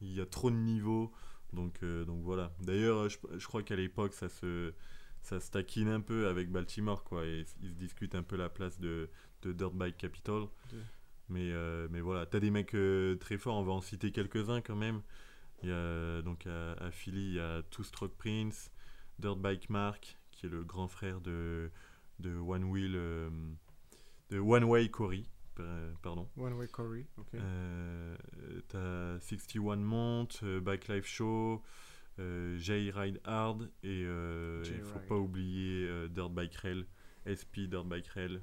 Il 0.00 0.12
y 0.12 0.20
a 0.20 0.26
trop 0.26 0.50
de 0.50 0.56
niveaux. 0.56 1.12
Donc 1.52 1.82
euh, 1.82 2.04
donc 2.04 2.22
voilà. 2.22 2.52
D'ailleurs, 2.60 3.08
je, 3.08 3.18
je 3.36 3.46
crois 3.46 3.62
qu'à 3.62 3.76
l'époque 3.76 4.14
ça 4.14 4.28
se 4.28 4.72
ça 5.22 5.38
se 5.38 5.50
taquine 5.50 5.88
un 5.88 6.00
peu 6.00 6.26
avec 6.26 6.50
Baltimore 6.50 7.04
quoi 7.04 7.24
et 7.26 7.44
ils 7.62 7.68
se 7.70 7.74
discutent 7.76 8.14
un 8.16 8.24
peu 8.24 8.36
la 8.36 8.48
place 8.48 8.80
de, 8.80 9.08
de 9.42 9.52
Dirt 9.52 9.72
Bike 9.74 9.96
Capital. 9.96 10.42
De- 10.72 10.78
Mais, 11.28 11.52
euh, 11.52 11.86
mais 11.90 12.00
voilà, 12.00 12.26
t'as 12.26 12.40
des 12.40 12.50
mecs 12.50 12.74
euh, 12.74 13.14
très 13.16 13.38
forts, 13.38 13.56
on 13.56 13.62
va 13.62 13.72
en 13.72 13.80
citer 13.80 14.10
quelques-uns 14.10 14.60
quand 14.62 14.74
même. 14.76 15.00
Il 15.62 15.68
y 15.68 15.72
a, 15.72 16.22
donc 16.22 16.46
à, 16.48 16.72
à 16.72 16.90
Philly, 16.90 17.24
il 17.28 17.34
y 17.34 17.38
a 17.40 17.62
Two 17.70 17.84
Stroke 17.84 18.16
Prince, 18.16 18.72
Dirt 19.20 19.38
Bike 19.38 19.70
Mark, 19.70 20.18
qui 20.32 20.46
est 20.46 20.48
le 20.48 20.64
grand 20.64 20.88
frère 20.88 21.20
de, 21.20 21.70
de 22.18 22.34
One 22.36 22.64
Wheel, 22.64 22.94
euh, 22.96 23.30
de 24.32 24.38
One 24.40 24.64
Way 24.64 24.88
Cory, 24.90 25.28
pardon. 26.02 26.28
One 26.36 26.54
Way 26.54 26.68
Corey, 26.68 27.06
ok. 27.18 27.34
Euh, 27.34 28.16
t'as 28.68 29.20
61 29.20 29.76
Mont, 29.76 30.28
euh, 30.42 30.60
Bike 30.60 30.88
Life 30.88 31.06
Show, 31.06 31.62
euh, 32.18 32.56
J 32.58 32.90
Ride 32.90 33.20
Hard 33.24 33.70
et 33.82 34.00
il 34.02 34.80
faut 34.84 34.98
pas 35.00 35.16
oublier 35.18 36.08
Dirt 36.08 36.30
Bike 36.32 36.54
Rail 36.56 36.86
SP 37.28 37.68
Dirt 37.68 37.84
Bike 37.86 38.08
Rail, 38.08 38.40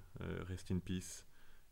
Rest 0.48 0.72
in 0.72 0.80
Peace, 0.80 1.26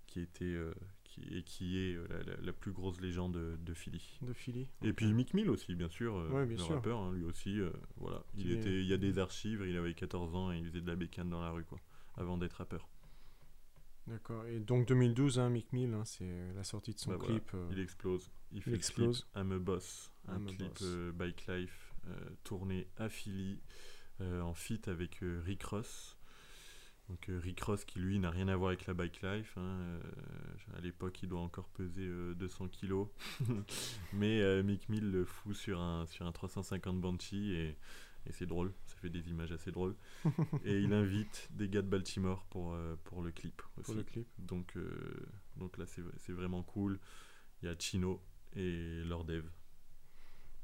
qui 0.08 0.22
était 0.22 0.56
qui, 1.04 1.22
et 1.38 1.44
qui 1.44 1.78
est 1.78 1.98
la, 2.10 2.24
la- 2.24 2.42
la 2.42 2.54
plus 2.54 2.72
grosse 2.72 3.00
légende 3.00 3.34
de, 3.36 3.56
de 3.62 3.74
Philly. 3.74 4.20
De 4.22 4.34
Philly. 4.34 4.68
Et 4.84 4.92
puis 4.94 5.14
Mick 5.14 5.34
Mill 5.34 5.50
aussi, 5.50 5.74
bien 5.76 5.90
sûr, 5.90 6.16
Ouais, 6.32 6.46
bien 6.46 6.58
le 6.58 6.64
sûr. 6.64 6.76
rappeur, 6.76 7.00
hein, 7.00 7.14
lui 7.14 7.24
aussi. 7.24 7.60
euh, 7.62 7.70
voilà, 7.98 8.24
il 8.36 8.44
Qui 8.44 8.52
est- 8.54 8.58
était, 8.60 8.82
il 8.82 8.88
y 8.88 8.94
a 8.94 8.98
des 8.98 9.18
archives. 9.20 9.64
Il 9.68 9.78
avait 9.78 9.94
14 9.94 10.36
ans 10.36 10.52
et 10.52 10.58
il 10.58 10.66
faisait 10.66 10.82
de 10.82 10.88
la 10.88 10.96
bécane 10.96 11.30
dans 11.30 11.42
la 11.42 11.52
rue, 11.52 11.64
quoi, 11.64 11.80
avant 12.16 12.38
d'être 12.38 12.54
rappeur. 12.56 12.88
D'accord. 14.08 14.46
Et 14.46 14.60
donc 14.60 14.88
2012, 14.88 15.40
hein, 15.40 15.50
Mick 15.50 15.74
Mill, 15.74 15.94
hein, 15.94 16.06
c'est 16.06 16.54
la 16.56 16.64
sortie 16.64 16.94
de 16.94 17.00
son 17.00 17.12
Bah 17.12 17.18
voilà, 17.18 17.34
clip. 17.40 17.52
euh, 17.54 17.68
Il 17.72 17.80
explose. 17.80 18.32
Il 18.52 18.62
fait 18.62 18.74
explose. 18.74 19.28
le 19.36 19.42
clip 19.42 19.46
I'm 19.46 19.52
a 19.52 19.60
Boss, 19.60 20.12
un 20.28 20.38
I'm 20.38 20.46
clip 20.48 20.60
Boss. 20.70 20.82
euh, 20.84 21.12
Bike 21.12 21.46
Life 21.48 21.94
euh, 22.08 22.16
tourné 22.46 22.88
à 22.98 23.10
Philly 23.10 23.60
euh, 24.22 24.42
en 24.42 24.54
feat 24.54 24.88
avec 24.88 25.22
euh, 25.24 25.42
Rick 25.46 25.64
Ross. 25.64 26.18
Donc 27.10 27.30
euh, 27.30 27.40
Rick 27.42 27.62
Ross 27.62 27.84
qui 27.86 28.00
lui 28.00 28.20
n'a 28.20 28.30
rien 28.30 28.48
à 28.50 28.56
voir 28.56 28.70
avec 28.70 28.86
la 28.86 28.94
Bike 28.94 29.22
Life. 29.22 29.54
hein, 29.58 29.62
euh, 29.62 30.00
à 30.78 30.82
l'époque 30.82 31.22
il 31.24 31.30
doit 31.30 31.42
encore 31.42 31.68
peser 31.70 32.06
euh, 32.06 32.34
200 32.36 32.70
kilos. 32.70 33.10
Mais 34.14 34.42
euh, 34.42 34.64
Mick 34.64 34.88
Mill 34.88 35.12
le 35.12 35.26
fout 35.26 35.54
sur 35.56 35.82
un, 35.82 36.06
sur 36.06 36.26
un 36.26 36.32
350 36.32 37.02
Banshee 37.02 37.54
et, 37.56 37.78
et 38.28 38.34
c'est 38.34 38.46
drôle, 38.46 38.74
ça 38.86 38.96
fait 38.98 39.10
des 39.10 39.30
images 39.30 39.52
assez 39.52 39.72
drôles. 39.72 39.96
et 40.66 40.78
il 40.80 40.94
invite 40.94 41.50
des 41.52 41.70
gars 41.70 41.82
de 41.82 41.88
Baltimore 41.88 42.44
pour, 42.50 42.74
euh, 42.74 42.96
pour 43.06 43.22
le 43.22 43.32
clip 43.32 43.62
aussi. 43.78 43.86
pour 43.86 43.96
le 43.96 44.04
clip. 44.04 44.28
Donc, 44.38 44.76
euh, 44.76 44.90
donc 45.56 45.78
là, 45.78 45.86
c'est 45.88 46.32
vraiment 46.34 46.62
cool. 46.64 47.00
Il 47.62 47.70
y 47.70 47.72
a 47.72 47.76
Chino 47.80 48.22
et 48.56 49.02
Lord 49.06 49.30
Eve. 49.32 49.50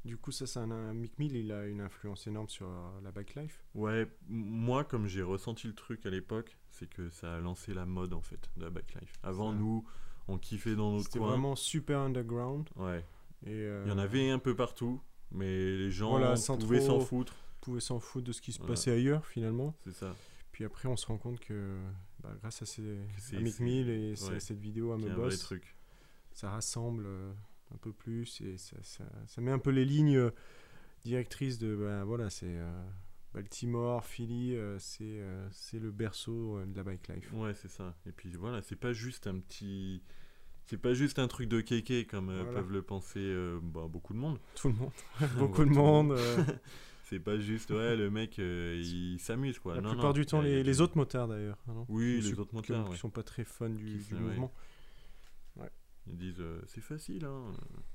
Du 0.04 0.18
coup, 0.18 0.32
ça, 0.32 0.46
c'est 0.46 0.58
un, 0.58 0.70
un- 0.70 0.92
Mick 0.92 1.18
Mill, 1.18 1.34
il 1.34 1.50
a 1.50 1.66
une 1.66 1.80
influence 1.80 2.26
énorme 2.26 2.48
sur 2.50 2.66
euh, 2.68 3.00
la 3.02 3.10
bike 3.10 3.34
life. 3.36 3.64
Ouais, 3.74 4.06
moi, 4.28 4.84
comme 4.84 5.06
j'ai 5.06 5.22
ressenti 5.22 5.66
le 5.66 5.74
truc 5.74 6.04
à 6.04 6.10
l'époque, 6.10 6.58
c'est 6.68 6.88
que 6.88 7.08
ça 7.08 7.36
a 7.36 7.40
lancé 7.40 7.72
la 7.72 7.86
mode 7.86 8.12
en 8.12 8.20
fait 8.20 8.50
de 8.58 8.64
la 8.64 8.70
bike-life. 8.70 9.14
Avant, 9.22 9.52
Ça. 9.52 9.58
nous, 9.58 9.82
on 10.28 10.36
kiffait 10.36 10.74
dans 10.76 10.92
notre 10.92 11.04
C'était 11.06 11.20
coin. 11.20 11.28
vraiment 11.28 11.56
super 11.56 12.00
underground. 12.00 12.68
Ouais, 12.76 13.02
Et, 13.46 13.50
euh, 13.52 13.82
il 13.86 13.90
y 13.90 13.94
en 13.94 13.98
avait 13.98 14.28
un 14.28 14.38
peu 14.38 14.54
partout, 14.54 15.00
mais 15.30 15.46
les 15.78 15.90
gens 15.90 16.10
Voilà, 16.10 16.34
pouvaient 16.58 16.80
trop- 16.80 17.00
s'en 17.00 17.00
foutre. 17.00 17.34
Pouvait 17.64 17.80
s'en 17.80 17.98
foutre 18.00 18.26
de 18.26 18.32
ce 18.32 18.40
qui 18.40 18.52
se 18.52 18.60
passait 18.60 18.90
ailleurs 18.92 19.26
finalement. 19.26 19.74
C'est 19.84 19.94
ça. 19.94 20.14
Puis 20.52 20.64
après, 20.64 20.88
on 20.88 20.96
se 20.96 21.06
rend 21.06 21.18
compte 21.18 21.40
que 21.40 21.76
bah, 22.22 22.32
grâce 22.40 22.62
à, 22.62 22.66
ces, 22.66 22.82
à 23.36 23.40
Mick 23.40 23.58
Mill 23.60 23.88
et 23.90 24.14
cette 24.16 24.58
vidéo 24.60 24.92
à 24.92 24.98
me 24.98 25.08
boss, 25.14 25.38
truc. 25.40 25.74
ça 26.32 26.50
rassemble 26.50 27.04
euh, 27.06 27.32
un 27.74 27.76
peu 27.78 27.92
plus 27.92 28.40
et 28.40 28.56
ça, 28.56 28.76
ça- 28.82 29.04
ça 29.26 29.40
met 29.40 29.50
un 29.50 29.58
peu 29.58 29.70
les 29.70 29.84
lignes 29.84 30.16
euh, 30.16 30.30
directrices 31.04 31.58
de 31.58 31.74
bah, 31.74 32.04
voilà, 32.04 32.30
c'est 32.30 32.46
euh, 32.46 32.70
Baltimore, 33.32 34.04
Philly, 34.04 34.56
c'est 34.78 35.20
c'est 35.50 35.80
le 35.80 35.90
berceau 35.90 36.60
de 36.66 36.76
la 36.76 36.84
bike 36.84 37.08
life. 37.08 37.32
Ouais, 37.32 37.52
c'est 37.54 37.68
ça. 37.70 37.92
Et 38.06 38.12
puis 38.12 38.30
voilà, 38.36 38.62
c'est 38.62 38.76
pas 38.76 38.92
juste 38.92 39.26
un 39.26 39.38
petit. 39.40 40.02
C'est 40.66 40.78
pas 40.78 40.94
juste 40.94 41.18
un 41.18 41.26
truc 41.26 41.48
de 41.48 41.60
kéké 41.60 42.06
comme 42.06 42.26
Voilà. 42.32 42.52
peuvent 42.52 42.70
le 42.70 42.80
penser 42.82 43.34
bah, 43.60 43.86
beaucoup 43.88 44.14
de 44.14 44.18
monde. 44.20 44.38
Tout 44.54 44.68
le 44.68 44.74
monde, 44.74 44.92
beaucoup 45.38 45.64
de 45.64 45.70
monde. 45.70 46.16
C'est 47.14 47.20
pas 47.20 47.38
juste, 47.38 47.70
ouais, 47.70 47.96
le 47.96 48.10
mec, 48.10 48.38
euh, 48.40 48.76
il 48.84 49.20
s'amuse 49.20 49.58
quoi. 49.60 49.76
la 49.76 49.80
Non, 49.82 49.90
plupart 49.90 50.06
non, 50.06 50.12
du 50.12 50.26
temps, 50.26 50.40
les, 50.40 50.80
autres 50.80 50.96
motards 50.96 51.28
d'ailleurs. 51.28 51.58
hein, 51.68 51.84
Oui, 51.88 52.20
les 52.20 52.38
autres 52.40 52.52
motards, 52.54 52.84
qui 52.86 52.90
ouais. 52.92 52.96
sont 52.96 53.10
pas 53.10 53.22
très 53.22 53.44
fans 53.44 53.70
du, 53.70 54.00
sont- 54.02 54.14
ouais. 54.16 54.20
mouvement. 54.20 54.52
Ils 56.06 56.16
disent, 56.18 56.40
euh, 56.40 56.60
c'est 56.66 56.82
facile, 56.82 57.24
hein. 57.24 57.44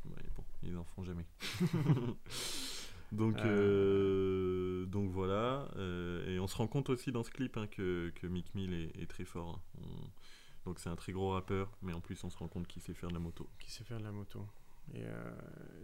Ouais, 0.06 0.24
bon, 0.36 0.44
ils 0.64 0.76
en 0.78 0.84
font 0.84 1.04
jamais. 1.04 1.28
donc, 3.12 3.38
euh, 3.40 4.86
donc 4.86 5.12
voilà. 5.12 5.68
et 6.28 6.40
on 6.40 6.48
se 6.48 6.56
rend 6.56 6.68
compte 6.68 6.90
aussi 6.90 7.12
dans 7.12 7.24
ce 7.24 7.30
clip 7.32 7.58
hein, 7.58 7.68
que, 7.68 8.12
que 8.16 8.26
Mick 8.26 8.56
Mill 8.56 8.74
est, 8.74 9.02
est 9.02 9.06
très 9.06 9.26
fort. 9.26 9.62
On- 9.82 10.66
Donc 10.66 10.80
c'est 10.80 10.90
un 10.90 10.96
très 10.96 11.12
gros 11.12 11.32
rappeur, 11.32 11.70
mais 11.84 11.94
en 11.94 12.02
plus 12.02 12.24
on 12.24 12.30
se 12.32 12.38
rend 12.38 12.48
compte 12.48 12.68
qu'il 12.68 12.82
sait 12.82 12.94
faire 12.96 13.10
de 13.10 13.14
la 13.16 13.20
moto. 13.20 13.48
qui 13.60 13.72
sait 13.72 13.84
faire 13.84 14.00
de 14.00 14.04
la 14.06 14.12
moto. 14.12 14.46
Et 14.93 15.03
euh, 15.03 15.31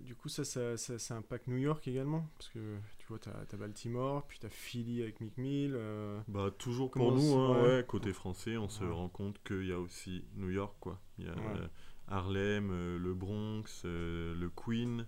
du 0.01 0.15
coup, 0.15 0.29
ça, 0.29 0.43
ça, 0.43 0.77
ça, 0.77 0.97
ça 0.97 1.15
impacte 1.15 1.47
New 1.47 1.57
York 1.57 1.87
également. 1.87 2.27
Parce 2.37 2.49
que 2.49 2.77
tu 2.97 3.07
vois, 3.07 3.19
tu 3.19 3.29
as, 3.29 3.57
Baltimore, 3.57 4.25
puis 4.27 4.39
tu 4.39 4.45
as 4.45 4.49
Philly 4.49 5.01
avec 5.03 5.19
Mick 5.21 5.37
Mill. 5.37 5.73
euh, 5.75 6.19
Bah 6.27 6.49
toujours 6.57 6.89
pour 6.91 7.11
nous, 7.11 7.35
hein, 7.35 7.49
se- 7.49 7.63
ouais. 7.63 7.77
ouais, 7.77 7.85
côté 7.87 8.13
français, 8.13 8.57
on 8.57 8.69
se 8.69 8.83
rend 8.83 9.09
compte 9.09 9.41
qu'il 9.43 9.65
y 9.67 9.71
a 9.71 9.79
aussi 9.79 10.23
New 10.35 10.49
York, 10.49 10.75
quoi. 10.79 10.99
Il 11.19 11.25
y 11.25 11.29
a 11.29 11.33
euh, 11.33 11.67
Harlem, 12.07 12.69
euh, 12.71 12.97
le 12.97 13.13
Bronx, 13.13 13.83
euh, 13.85 14.35
le 14.35 14.49
Queen. 14.49 15.05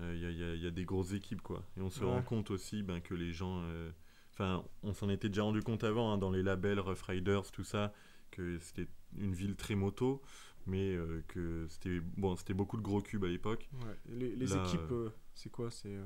euh, 0.00 0.14
Il 0.16 0.22
y, 0.22 0.26
a, 0.26 0.30
il 0.30 0.38
y 0.38 0.44
a- 0.44 0.54
il 0.54 0.62
y 0.62 0.66
a 0.66 0.70
des 0.70 0.84
grosses 0.84 1.12
équipes, 1.12 1.42
quoi. 1.42 1.64
Et 1.76 1.80
on 1.80 1.90
se 1.90 2.04
Ouais. 2.04 2.10
rend 2.10 2.22
compte 2.22 2.50
aussi 2.50 2.82
ben, 2.82 3.00
que 3.00 3.14
les 3.14 3.32
gens... 3.32 3.62
euh, 3.64 3.90
Enfin, 4.32 4.64
on 4.82 4.94
s'en 4.94 5.10
était 5.10 5.28
déjà 5.28 5.42
rendu 5.42 5.60
compte 5.62 5.84
avant, 5.84 6.12
hein, 6.12 6.18
dans 6.18 6.30
les 6.30 6.42
labels 6.42 6.80
Rough 6.80 7.02
Riders, 7.02 7.50
tout 7.52 7.64
ça, 7.64 7.92
que 8.30 8.58
c'était 8.58 8.88
une 9.18 9.34
ville 9.34 9.54
très 9.56 9.74
moto, 9.74 10.22
mais 10.66 10.94
euh, 10.94 11.22
que 11.28 11.66
c'était 11.68 12.00
bon, 12.16 12.36
c'était 12.36 12.54
beaucoup 12.54 12.76
de 12.76 12.82
gros 12.82 13.00
cubes 13.00 13.24
à 13.24 13.28
l'époque. 13.28 13.68
ouais. 13.86 13.96
Les, 14.18 14.34
les 14.36 14.46
Là, 14.46 14.62
équipes, 14.66 14.90
euh, 14.92 15.08
c'est 15.34 15.50
quoi 15.50 15.70
C'est 15.70 15.94
euh, 15.94 16.04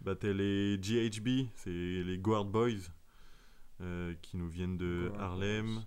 Bah, 0.00 0.14
t'as 0.16 0.32
les 0.32 0.78
GHB, 0.78 1.48
c'est 1.56 1.70
les 1.70 2.18
Guard 2.18 2.44
Boys, 2.46 2.90
euh, 3.80 4.14
qui 4.22 4.36
nous 4.36 4.48
viennent 4.48 4.76
de 4.78 5.08
Guard 5.10 5.20
Harlem. 5.22 5.84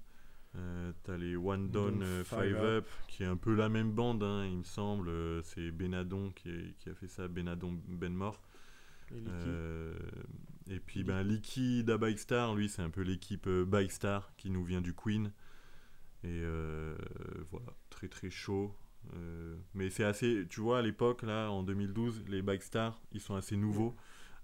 Euh, 0.55 0.91
t'as 1.03 1.15
les 1.17 1.35
One 1.35 1.69
Down 1.69 2.01
euh, 2.01 2.23
Five 2.23 2.55
Up. 2.57 2.87
Qui 3.07 3.21
est 3.23 3.27
un 3.27 3.37
peu 3.37 3.53
la 3.53 3.69
même 3.69 3.91
bande, 3.91 4.23
hein, 4.23 4.45
il 4.47 4.57
me 4.57 4.63
semble. 4.63 5.09
Euh, 5.09 5.41
C'est 5.43 5.69
Benadon 5.71 6.31
qui, 6.31 6.49
est- 6.49 6.73
qui 6.79 6.89
a 6.89 6.95
fait 6.95 7.07
ça, 7.07 7.27
Benadon 7.27 7.79
Benmore. 7.87 8.41
Euh, 9.11 9.97
et 10.69 10.79
puis 10.79 11.03
ben, 11.03 11.23
Bike 11.23 12.19
Star, 12.19 12.55
lui, 12.55 12.69
c'est 12.69 12.81
un 12.81 12.89
peu 12.89 13.01
l'équipe 13.01 13.47
euh, 13.47 13.65
Bike 13.65 13.91
Star 13.91 14.31
qui 14.37 14.49
nous 14.49 14.63
vient 14.63 14.81
du 14.81 14.93
Queen. 14.93 15.31
Et 16.23 16.27
euh, 16.43 16.95
voilà, 17.51 17.67
très 17.89 18.07
très 18.07 18.29
chaud. 18.29 18.75
Euh, 19.15 19.55
mais 19.73 19.89
c'est 19.89 20.03
assez, 20.03 20.45
tu 20.49 20.59
vois, 20.59 20.79
à 20.79 20.81
l'époque, 20.81 21.23
là, 21.23 21.49
en 21.49 21.63
2012, 21.63 22.25
les 22.27 22.41
Bike 22.41 22.63
Star, 22.63 23.01
ils 23.11 23.21
sont 23.21 23.35
assez 23.35 23.55
nouveaux. 23.55 23.95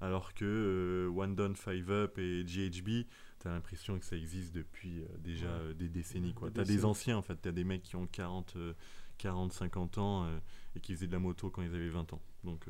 Alors 0.02 0.34
que 0.34 0.46
euh, 0.46 1.10
One 1.10 1.36
Down 1.36 1.56
Five 1.56 1.90
Up 1.90 2.18
et 2.18 2.44
GHB, 2.46 3.06
t'as 3.40 3.50
l'impression 3.52 3.98
que 4.00 4.06
ça 4.06 4.16
existe 4.16 4.54
depuis 4.54 5.04
déjà 5.20 5.48
Ouais. 5.68 5.74
des 5.74 5.90
décennies. 5.90 6.34
quoi. 6.34 6.50
T'as 6.52 6.64
des 6.66 6.86
anciens, 6.86 7.18
en 7.18 7.22
fait. 7.22 7.36
T'as 7.36 7.52
des 7.52 7.64
mecs 7.64 7.84
qui 7.84 7.96
ont 7.96 8.08
40, 8.08 8.54
euh, 8.56 8.74
40 9.18 9.54
50 9.54 9.98
ans 9.98 10.28
et 10.76 10.80
qui 10.82 10.94
faisaient 10.94 11.08
de 11.08 11.14
la 11.14 11.20
moto 11.20 11.50
quand 11.50 11.62
ils 11.62 11.74
avaient 11.76 11.88
20 11.90 12.12
ans. 12.14 12.22
Donc, 12.44 12.66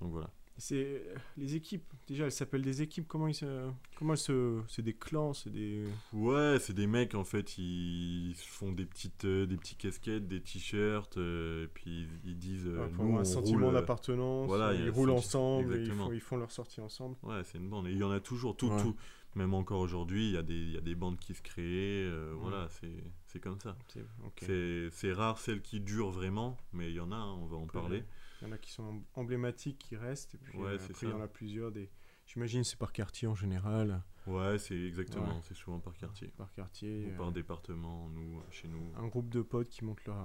donc 0.00 0.10
voilà. 0.12 0.30
C'est 0.56 0.84
euh, 1.08 1.14
les 1.36 1.56
équipes. 1.56 1.82
Déjà, 2.06 2.24
elles 2.26 2.32
s'appellent 2.32 2.62
des 2.62 2.80
équipes. 2.80 3.08
Comment 3.08 3.26
ils 3.26 3.34
se, 3.34 3.68
comment 3.96 4.12
elles 4.12 4.18
se, 4.18 4.60
c'est 4.68 4.82
des 4.82 4.94
clans, 4.94 5.32
c'est 5.32 5.50
des. 5.50 5.84
Ouais, 6.12 6.58
c'est 6.60 6.72
des 6.74 6.86
mecs 6.86 7.14
en 7.16 7.24
fait, 7.24 7.58
ils 7.58 8.34
se 8.36 8.46
font 8.46 8.70
des 8.70 8.86
petites, 8.86 9.24
euh, 9.24 9.46
des 9.46 9.56
petits 9.56 9.74
casquettes, 9.74 10.28
des 10.28 10.40
t-shirts, 10.40 11.16
euh, 11.16 11.64
et 11.64 11.68
puis 11.68 12.06
ils, 12.24 12.30
ils 12.30 12.38
disent. 12.38 12.68
euh, 12.68 12.84
Ouais, 12.86 12.92
nous, 12.98 13.16
un 13.16 13.20
on 13.22 13.24
sentiment 13.24 13.66
roule, 13.66 13.74
d'appartenance. 13.74 14.46
voilà, 14.46 14.74
ils 14.74 14.84
le 14.84 14.90
roulent 14.92 15.08
senti- 15.10 15.26
ensemble, 15.26 15.74
et 15.76 15.82
ils 15.82 15.90
font, 15.92 16.12
ils 16.12 16.20
font 16.20 16.36
leur 16.36 16.52
sortie 16.52 16.80
ensemble. 16.80 17.16
Ouais, 17.24 17.42
c'est 17.44 17.58
une 17.58 17.68
bande. 17.68 17.88
Et 17.88 17.90
il 17.92 17.98
y 17.98 18.04
en 18.04 18.12
a 18.12 18.20
toujours, 18.20 18.56
tout, 18.56 18.68
Ouais. 18.68 18.80
tout. 18.82 18.94
Même 19.34 19.52
encore 19.54 19.80
aujourd'hui, 19.80 20.26
il 20.28 20.32
y, 20.34 20.36
a 20.36 20.42
des- 20.44 20.54
il 20.54 20.70
y 20.70 20.76
a 20.78 20.80
des 20.80 20.94
bandes 20.94 21.18
qui 21.18 21.34
se 21.34 21.42
créent. 21.42 22.04
euh. 22.06 22.32
Voilà, 22.38 22.68
c'est 22.70 23.02
c'est 23.26 23.40
comme 23.40 23.58
ça. 23.58 23.76
C'est- 23.88 24.06
ok. 24.24 24.38
C'est 24.46 24.88
c'est 24.92 25.12
rare 25.12 25.38
celles 25.40 25.60
qui 25.62 25.80
durent 25.80 26.12
vraiment, 26.12 26.56
mais 26.72 26.90
il 26.90 26.94
y 26.94 27.00
en 27.00 27.10
a, 27.10 27.16
hein, 27.16 27.34
on 27.40 27.46
va 27.46 27.56
en 27.56 27.66
parler. 27.66 28.04
Il 28.44 28.48
y 28.48 28.52
en 28.52 28.54
a 28.54 28.58
qui 28.58 28.70
sont 28.72 29.02
emblématiques, 29.14 29.78
qui 29.78 29.96
restent. 29.96 30.34
Et 30.34 30.38
puis 30.38 30.58
Ouais, 30.58 30.70
euh, 30.72 30.76
après, 30.76 31.06
il 31.06 31.10
y 31.10 31.12
en 31.12 31.20
a 31.22 31.28
plusieurs. 31.28 31.72
Des... 31.72 31.90
J'imagine 32.26 32.62
c'est 32.64 32.78
par 32.78 32.92
quartier 32.92 33.26
en 33.28 33.34
général. 33.34 34.02
Ouais, 34.26 34.58
c'est 34.58 34.78
exactement, 34.80 35.26
Ouais. 35.36 35.40
c'est 35.42 35.52
souvent 35.54 35.78
par 35.80 35.94
quartier. 35.98 36.28
Par 36.38 36.50
quartier. 36.54 37.04
Ou 37.06 37.10
euh, 37.10 37.16
par 37.18 37.32
département, 37.32 38.08
nous, 38.08 38.40
chez 38.50 38.68
nous, 38.68 38.90
un 38.96 39.06
groupe 39.06 39.28
de 39.28 39.42
potes 39.42 39.68
qui 39.68 39.84
montent 39.84 40.02
leur, 40.06 40.16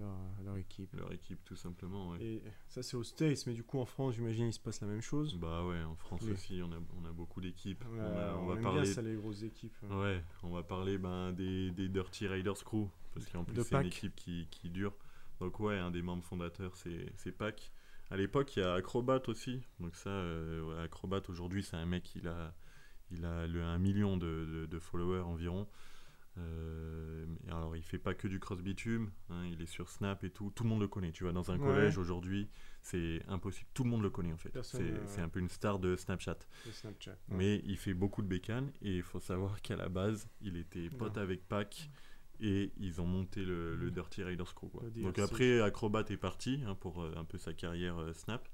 leur, 0.00 0.16
leur 0.44 0.56
équipe. 0.56 0.92
leur 0.96 1.12
équipe 1.12 1.44
tout 1.44 1.54
simplement. 1.54 2.10
ouais. 2.10 2.22
Et 2.24 2.42
ça, 2.66 2.82
c'est 2.82 2.96
aux 2.96 3.04
States, 3.04 3.46
mais 3.46 3.52
du 3.54 3.62
coup, 3.62 3.78
en 3.78 3.84
France, 3.86 4.14
j'imagine, 4.16 4.46
il 4.48 4.52
se 4.52 4.58
passe 4.58 4.80
la 4.80 4.88
même 4.88 5.00
chose. 5.00 5.36
Bah 5.36 5.64
ouais, 5.64 5.80
en 5.84 5.94
France 5.94 6.22
Oui. 6.24 6.32
aussi, 6.32 6.60
on 6.64 6.72
a, 6.72 6.78
on 7.00 7.04
a 7.04 7.12
beaucoup 7.12 7.40
d'équipes. 7.40 7.84
On, 7.88 7.96
on, 7.98 8.00
a- 8.00 8.30
a- 8.32 8.34
on 8.36 8.42
on 8.42 8.46
va 8.48 8.54
aime 8.56 8.62
parler 8.62 8.82
bien 8.82 8.92
ça, 8.92 9.02
les 9.02 9.14
grosses 9.14 9.42
équipes. 9.44 9.76
Ouais, 9.90 10.24
on 10.42 10.50
va 10.50 10.64
parler 10.64 10.98
ben, 10.98 11.32
des, 11.32 11.70
des 11.70 11.88
Dirty 11.88 12.26
Riders 12.26 12.64
Crew, 12.64 12.88
parce 13.14 13.26
qu'en 13.26 13.44
plus 13.44 13.62
c'est 13.62 13.76
une 13.76 13.86
équipe 13.86 14.16
qui, 14.16 14.48
qui 14.50 14.70
dure. 14.70 14.92
Donc 15.40 15.60
ouais, 15.60 15.78
un 15.78 15.90
des 15.90 16.02
membres 16.02 16.24
fondateurs 16.24 16.74
c'est 16.76 17.32
Pac. 17.32 17.72
À 18.10 18.16
l'époque, 18.16 18.56
il 18.56 18.60
y 18.60 18.62
a 18.62 18.74
Acrobat 18.74 19.20
aussi. 19.26 19.62
Donc 19.80 19.96
ça, 19.96 20.10
euh, 20.10 20.84
Acrobat 20.84 21.22
aujourd'hui, 21.28 21.62
c'est 21.64 21.76
un 21.76 21.86
mec, 21.86 22.14
il 22.14 22.28
a, 22.28 22.54
il 23.10 23.24
a 23.24 23.46
le, 23.46 23.62
un 23.64 23.78
million 23.78 24.16
de, 24.16 24.26
de- 24.44 24.66
de 24.66 24.78
followers 24.78 25.20
environ. 25.22 25.66
Euh, 26.38 27.24
alors 27.48 27.76
il 27.76 27.82
fait 27.82 27.98
pas 27.98 28.12
que 28.14 28.28
du 28.28 28.38
cross 28.38 28.60
bitume, 28.60 29.10
hein, 29.30 29.46
il 29.50 29.62
est 29.62 29.66
sur 29.66 29.88
Snap 29.88 30.22
et 30.22 30.30
tout. 30.30 30.52
Tout 30.54 30.64
le 30.64 30.68
monde 30.68 30.80
le 30.82 30.88
connaît. 30.88 31.10
Tu 31.12 31.24
vois, 31.24 31.32
dans 31.32 31.50
un 31.50 31.58
Ouais. 31.58 31.66
collège 31.66 31.96
aujourd'hui, 31.98 32.48
c'est 32.82 33.22
impossible. 33.28 33.68
Tout 33.74 33.84
le 33.84 33.90
monde 33.90 34.02
le 34.02 34.10
connaît 34.10 34.32
en 34.32 34.36
fait. 34.36 34.56
C'est 34.62 34.82
euh, 34.82 35.24
un 35.24 35.28
peu 35.28 35.40
une 35.40 35.48
star 35.48 35.78
de 35.78 35.96
Snapchat. 35.96 36.38
Le 36.66 36.72
Snapchat. 36.72 37.12
Ouais. 37.30 37.36
Mais 37.36 37.62
il 37.64 37.76
fait 37.78 37.94
beaucoup 37.94 38.22
de 38.22 38.28
bécanes 38.28 38.70
et 38.82 38.96
il 38.98 39.02
faut 39.02 39.18
savoir 39.20 39.60
qu'à 39.62 39.76
la 39.76 39.88
base, 39.88 40.28
il 40.42 40.56
était 40.56 40.90
pote 40.90 41.16
avec 41.18 41.46
Pac 41.48 41.90
et 42.40 42.72
ils 42.78 43.00
ont 43.00 43.06
monté 43.06 43.44
le, 43.44 43.76
le 43.76 43.90
Dirty 43.90 44.22
Riders 44.22 44.54
Crew. 44.54 44.68
quoi. 44.70 44.82
Donc 45.02 45.18
après, 45.24 45.60
Acrobat 45.60 46.04
est 46.10 46.16
parti 46.16 46.60
hein, 46.66 46.74
pour 46.74 47.02
euh, 47.02 47.12
un 47.16 47.24
peu 47.24 47.38
sa 47.38 47.52
carrière 47.54 47.98
euh, 47.98 48.12
Snap. 48.12 48.48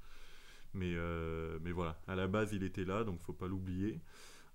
Mais, 0.74 0.92
euh, 0.94 1.58
mais 1.62 1.70
voilà, 1.72 2.00
à 2.06 2.14
la 2.14 2.26
base, 2.28 2.52
il 2.54 2.62
était 2.62 2.84
là, 2.84 3.04
donc 3.04 3.20
faut 3.22 3.34
pas 3.34 3.46
l'oublier. 3.48 4.00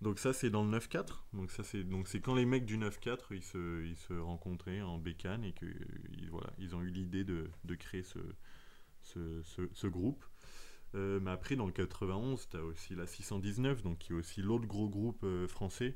Donc 0.02 0.20
ça 0.20 0.32
c'est 0.34 0.50
dans 0.52 0.64
le 0.64 0.78
9-4. 0.78 1.24
Donc 1.34 1.52
ça 1.52 1.64
c'est 1.64 1.84
donc 1.84 2.08
c'est 2.08 2.22
quand 2.22 2.36
les 2.36 2.46
mecs 2.46 2.66
du 2.66 2.78
9-4 2.78 3.18
ils 3.32 3.42
se, 3.44 3.84
ils 3.84 3.96
se 3.98 4.14
rencontraient 4.14 4.82
en 4.82 5.00
bécane 5.00 5.44
et 5.44 5.54
que 5.54 5.66
ils, 6.12 6.30
voilà 6.30 6.52
ils 6.60 6.76
ont 6.76 6.82
eu 6.84 6.90
l'idée 6.90 7.24
de, 7.24 7.50
de 7.64 7.76
créer 7.76 8.04
ce, 8.04 8.20
ce, 9.02 9.42
ce- 9.44 9.70
ce 9.74 9.88
groupe. 9.88 10.24
Mais 10.94 11.30
après 11.32 11.56
dans 11.56 11.66
le 11.68 11.72
91 11.72 12.48
t'as 12.50 12.62
aussi 12.62 12.96
la 12.96 13.06
619 13.08 13.84
donc 13.84 14.00
qui 14.00 14.14
est 14.14 14.16
aussi 14.16 14.42
l'autre 14.42 14.66
gros 14.66 14.90
groupe 14.90 15.24
français 15.48 15.96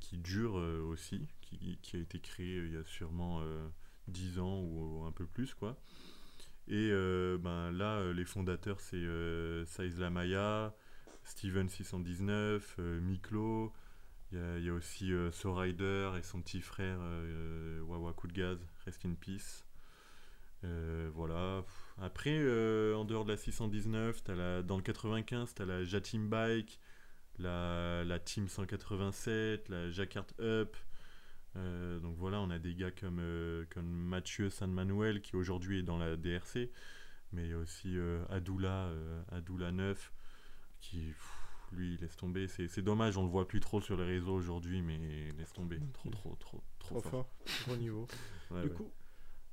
qui 0.00 0.16
dure 0.18 0.54
aussi 0.54 1.26
qui, 1.50 1.96
a 1.96 2.00
été 2.00 2.20
créé 2.20 2.56
euh, 2.58 2.66
il 2.66 2.74
y 2.74 2.76
a 2.76 2.84
sûrement 2.84 3.40
euh, 3.42 3.68
10 4.08 4.38
ans 4.38 4.60
ou, 4.60 5.04
un 5.06 5.12
peu 5.12 5.26
plus 5.26 5.54
quoi. 5.54 5.76
Et 6.68 6.90
euh, 6.92 7.38
ben 7.38 7.72
là 7.72 7.96
euh, 7.98 8.12
les 8.12 8.24
fondateurs 8.24 8.80
c'est 8.80 8.96
euh, 8.96 9.64
Saiz 9.66 9.98
Lamaya, 9.98 10.74
Steven 11.24 11.68
619, 11.68 12.76
euh, 12.78 13.00
Miklo, 13.00 13.72
il 14.32 14.38
y, 14.64 14.68
a- 14.68 14.72
aussi 14.72 15.12
euh, 15.12 15.30
et 16.16 16.22
son 16.22 16.40
petit 16.40 16.60
frère 16.60 16.98
euh, 17.00 17.80
Wawa 17.82 18.12
Coup 18.12 18.28
de 18.28 18.32
Gaz, 18.32 18.58
Rest 18.84 19.04
in 19.04 19.14
Peace. 19.14 19.64
Euh, 20.64 21.10
voilà. 21.14 21.64
Après, 22.00 22.36
euh, 22.38 22.94
en 22.94 23.04
dehors 23.04 23.24
de 23.24 23.32
la 23.32 23.36
619, 23.36 24.22
t'as 24.22 24.34
la, 24.34 24.62
dans 24.62 24.76
le 24.76 24.82
95, 24.82 25.54
tu 25.54 25.62
as 25.62 25.64
la 25.64 25.84
Jatim 25.84 26.28
Bike, 26.28 26.78
la, 27.38 28.04
la 28.04 28.18
Team 28.18 28.48
187, 28.48 29.68
la 29.68 29.90
Jacquard 29.90 30.26
Up. 30.40 30.76
Euh, 31.56 31.98
donc 31.98 32.16
voilà, 32.16 32.40
on 32.40 32.50
a 32.50 32.58
des 32.58 32.74
gars 32.74 32.90
comme, 32.90 33.18
euh, 33.20 33.64
comme 33.70 33.86
Mathieu 33.86 34.50
San 34.50 34.70
Manuel 34.70 35.20
qui 35.20 35.36
aujourd'hui 35.36 35.80
est 35.80 35.82
dans 35.82 35.98
la 35.98 36.16
DRC, 36.16 36.70
mais 37.32 37.44
il 37.44 37.50
y 37.50 37.52
a 37.52 37.58
aussi 37.58 37.96
euh, 37.96 38.24
Adoula, 38.28 38.86
euh, 38.86 39.22
Adoula 39.32 39.72
9 39.72 40.12
qui, 40.80 40.98
pff, 41.08 41.32
lui, 41.72 41.96
laisse 41.98 42.16
tomber. 42.16 42.46
C'est 42.48 42.68
c'est 42.68 42.82
dommage, 42.82 43.16
on 43.16 43.24
le 43.24 43.30
voit 43.30 43.48
plus 43.48 43.60
trop 43.60 43.80
sur 43.80 43.96
les 43.96 44.04
réseaux 44.04 44.34
aujourd'hui, 44.34 44.80
mais 44.82 45.32
laisse 45.38 45.52
tomber. 45.52 45.78
Trop, 45.92 46.10
trop, 46.10 46.36
trop, 46.36 46.62
trop, 46.78 47.00
Trop 47.00 47.10
fort, 47.10 47.28
gros 47.66 47.76
niveau. 47.76 48.06
Ouais, 48.50 48.62
du 48.62 48.68
ouais. 48.68 48.74
coup, 48.74 48.90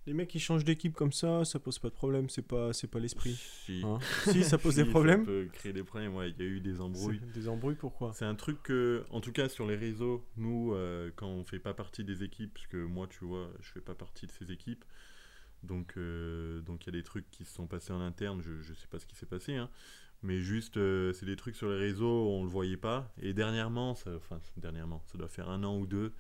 les 0.08 0.14
mecs 0.14 0.30
qui 0.30 0.40
changent 0.40 0.64
d'équipe 0.64 0.96
comme 0.96 1.12
ça, 1.12 1.44
ça 1.46 1.60
pose 1.60 1.78
pas 1.80 1.90
de 1.90 1.94
problème, 1.94 2.30
c'est 2.30 2.42
pas, 2.42 2.74
c'est 2.74 2.88
pas 2.88 3.00
l'esprit. 3.00 3.34
Si. 3.36 3.82
hein. 3.86 4.00
si, 4.32 4.44
ça 4.44 4.58
pose 4.58 4.74
Si, 4.76 4.84
des 4.84 4.90
problèmes. 4.90 5.20
Ça 5.20 5.26
peut 5.26 5.48
créer 5.52 5.74
des 5.74 5.84
problèmes, 5.84 6.16
ouais. 6.16 6.30
Il 6.32 6.44
y 6.44 6.48
a 6.48 6.50
eu 6.50 6.60
des 6.62 6.80
embrouilles. 6.82 7.20
Des 7.34 7.48
embrouilles, 7.50 7.76
pourquoi? 7.76 8.14
C'est 8.14 8.26
un 8.26 8.34
truc 8.36 8.64
que, 8.64 9.06
en 9.12 9.20
tout 9.22 9.32
cas 9.34 9.50
sur 9.50 9.68
les 9.68 9.76
réseaux, 9.76 10.26
nous, 10.38 10.74
euh, 10.74 11.12
quand 11.16 11.28
on 11.28 11.44
fait 11.44 11.60
pas 11.60 11.74
partie 11.74 12.04
des 12.04 12.24
équipes, 12.24 12.54
parce 12.54 12.68
que 12.68 12.78
moi, 12.78 13.08
tu 13.08 13.26
vois, 13.26 13.52
je 13.60 13.70
fais 13.72 13.82
pas 13.82 13.96
partie 13.96 14.26
de 14.26 14.32
ces 14.32 14.52
équipes, 14.52 14.86
donc 15.64 15.94
euh, 15.98 16.62
donc 16.62 16.86
il 16.86 16.94
y 16.94 16.98
a 16.98 17.00
des 17.00 17.04
trucs 17.04 17.30
qui 17.30 17.44
se 17.44 17.54
sont 17.54 17.68
passés 17.68 17.92
en 17.92 18.00
interne, 18.02 18.42
je, 18.42 18.62
je 18.62 18.74
sais 18.74 18.88
pas 18.88 19.00
ce 19.00 19.06
qui 19.06 19.16
s'est 19.16 19.26
passé, 19.26 19.56
hein, 19.56 19.70
mais 20.24 20.40
juste, 20.40 20.78
euh, 20.78 21.12
c'est 21.14 21.26
des 21.26 21.36
trucs 21.36 21.56
sur 21.56 21.70
les 21.70 21.78
réseaux, 21.78 22.30
on 22.30 22.44
le 22.44 22.50
voyait 22.50 22.78
pas, 22.78 23.12
et 23.22 23.34
dernièrement, 23.34 23.94
ça, 23.96 24.12
enfin 24.16 24.40
dernièrement, 24.56 25.04
ça 25.08 25.18
doit 25.18 25.28
faire 25.28 25.50
un 25.50 25.64
an 25.64 25.78
ou 25.78 25.86
deux 25.86 26.14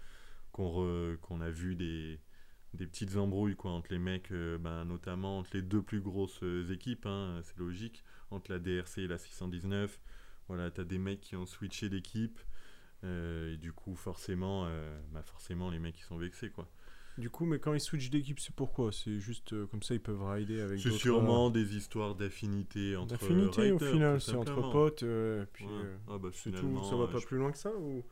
qu'on 0.51 0.67
re- 0.69 1.17
qu'on 1.17 1.39
a 1.39 1.49
vu 1.51 1.75
des 1.75 2.19
des 2.77 2.87
petites 2.87 3.17
embrouilles 3.17 3.55
quoi 3.55 3.71
entre 3.71 3.91
les 3.91 3.99
mecs, 3.99 4.31
euh, 4.31 4.57
ben, 4.57 4.85
notamment 4.85 5.39
entre 5.39 5.51
les 5.55 5.61
deux 5.63 5.81
plus 5.81 6.01
grosses 6.01 6.41
euh, 6.43 6.71
équipes, 6.71 7.05
hein, 7.05 7.41
c'est 7.43 7.57
logique, 7.57 8.03
entre 8.31 8.51
la 8.51 8.59
DRC 8.59 9.03
et 9.03 9.07
la 9.07 9.17
619. 9.17 9.99
Voilà, 10.47 10.71
t'as 10.71 10.83
des 10.85 10.97
mecs 10.99 11.21
qui 11.21 11.35
ont 11.35 11.45
switché 11.45 11.89
d'équipe. 11.89 12.39
euh, 13.03 13.53
et 13.53 13.57
du 13.57 13.73
coup, 13.73 13.95
forcément, 13.95 14.65
euh, 14.67 14.99
bah 15.13 15.23
forcément, 15.23 15.69
les 15.71 15.79
mecs 15.79 15.99
ils 15.99 16.03
sont 16.03 16.17
vexés 16.17 16.49
quoi. 16.51 16.67
Du 17.17 17.31
coup, 17.31 17.45
mais 17.45 17.57
quand 17.59 17.73
ils 17.73 17.79
switchent 17.79 18.11
d'équipe, 18.11 18.39
c'est 18.39 18.53
pourquoi? 18.53 18.91
C'est 18.91 19.19
juste 19.19 19.55
comme 19.67 19.81
ça, 19.81 19.95
ils 19.95 19.99
peuvent 19.99 20.23
rider 20.23 20.61
avec 20.61 20.79
C'est 20.79 20.91
sûrement 20.91 21.49
des 21.49 21.75
histoires 21.75 22.13
d'affinité 22.15 22.95
entre 22.95 23.09
d'affinité 23.09 23.71
au 23.71 23.79
final, 23.79 24.21
c'est 24.21 24.35
entre 24.35 24.61
potes, 24.61 25.03
puis 25.53 25.65
Ouais. 25.65 25.95
Ah 26.09 26.17
bah, 26.17 26.29
c'est 26.33 26.51
tout. 26.51 26.83
Ça 26.83 26.95
va 26.95 27.07
pas 27.07 27.19
je- 27.19 27.25
plus 27.25 27.37
loin 27.37 27.51
que 27.51 27.57
ça 27.57 27.71
ou? 27.75 28.03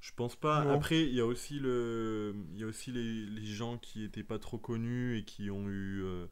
Je 0.00 0.12
pense 0.16 0.34
pas. 0.36 0.64
Non. 0.64 0.70
Après, 0.72 1.02
il 1.04 1.14
y 1.14 1.20
a 1.20 1.26
aussi 1.26 1.58
le, 1.58 2.34
y 2.56 2.62
a 2.64 2.66
aussi 2.66 2.90
les, 2.90 3.26
les 3.26 3.44
gens 3.44 3.76
qui 3.78 4.02
étaient 4.04 4.22
pas 4.22 4.38
trop 4.38 4.56
connus 4.58 5.18
et 5.18 5.24
qui 5.24 5.50
ont 5.50 5.68
eu 5.68 6.02
euh, 6.02 6.26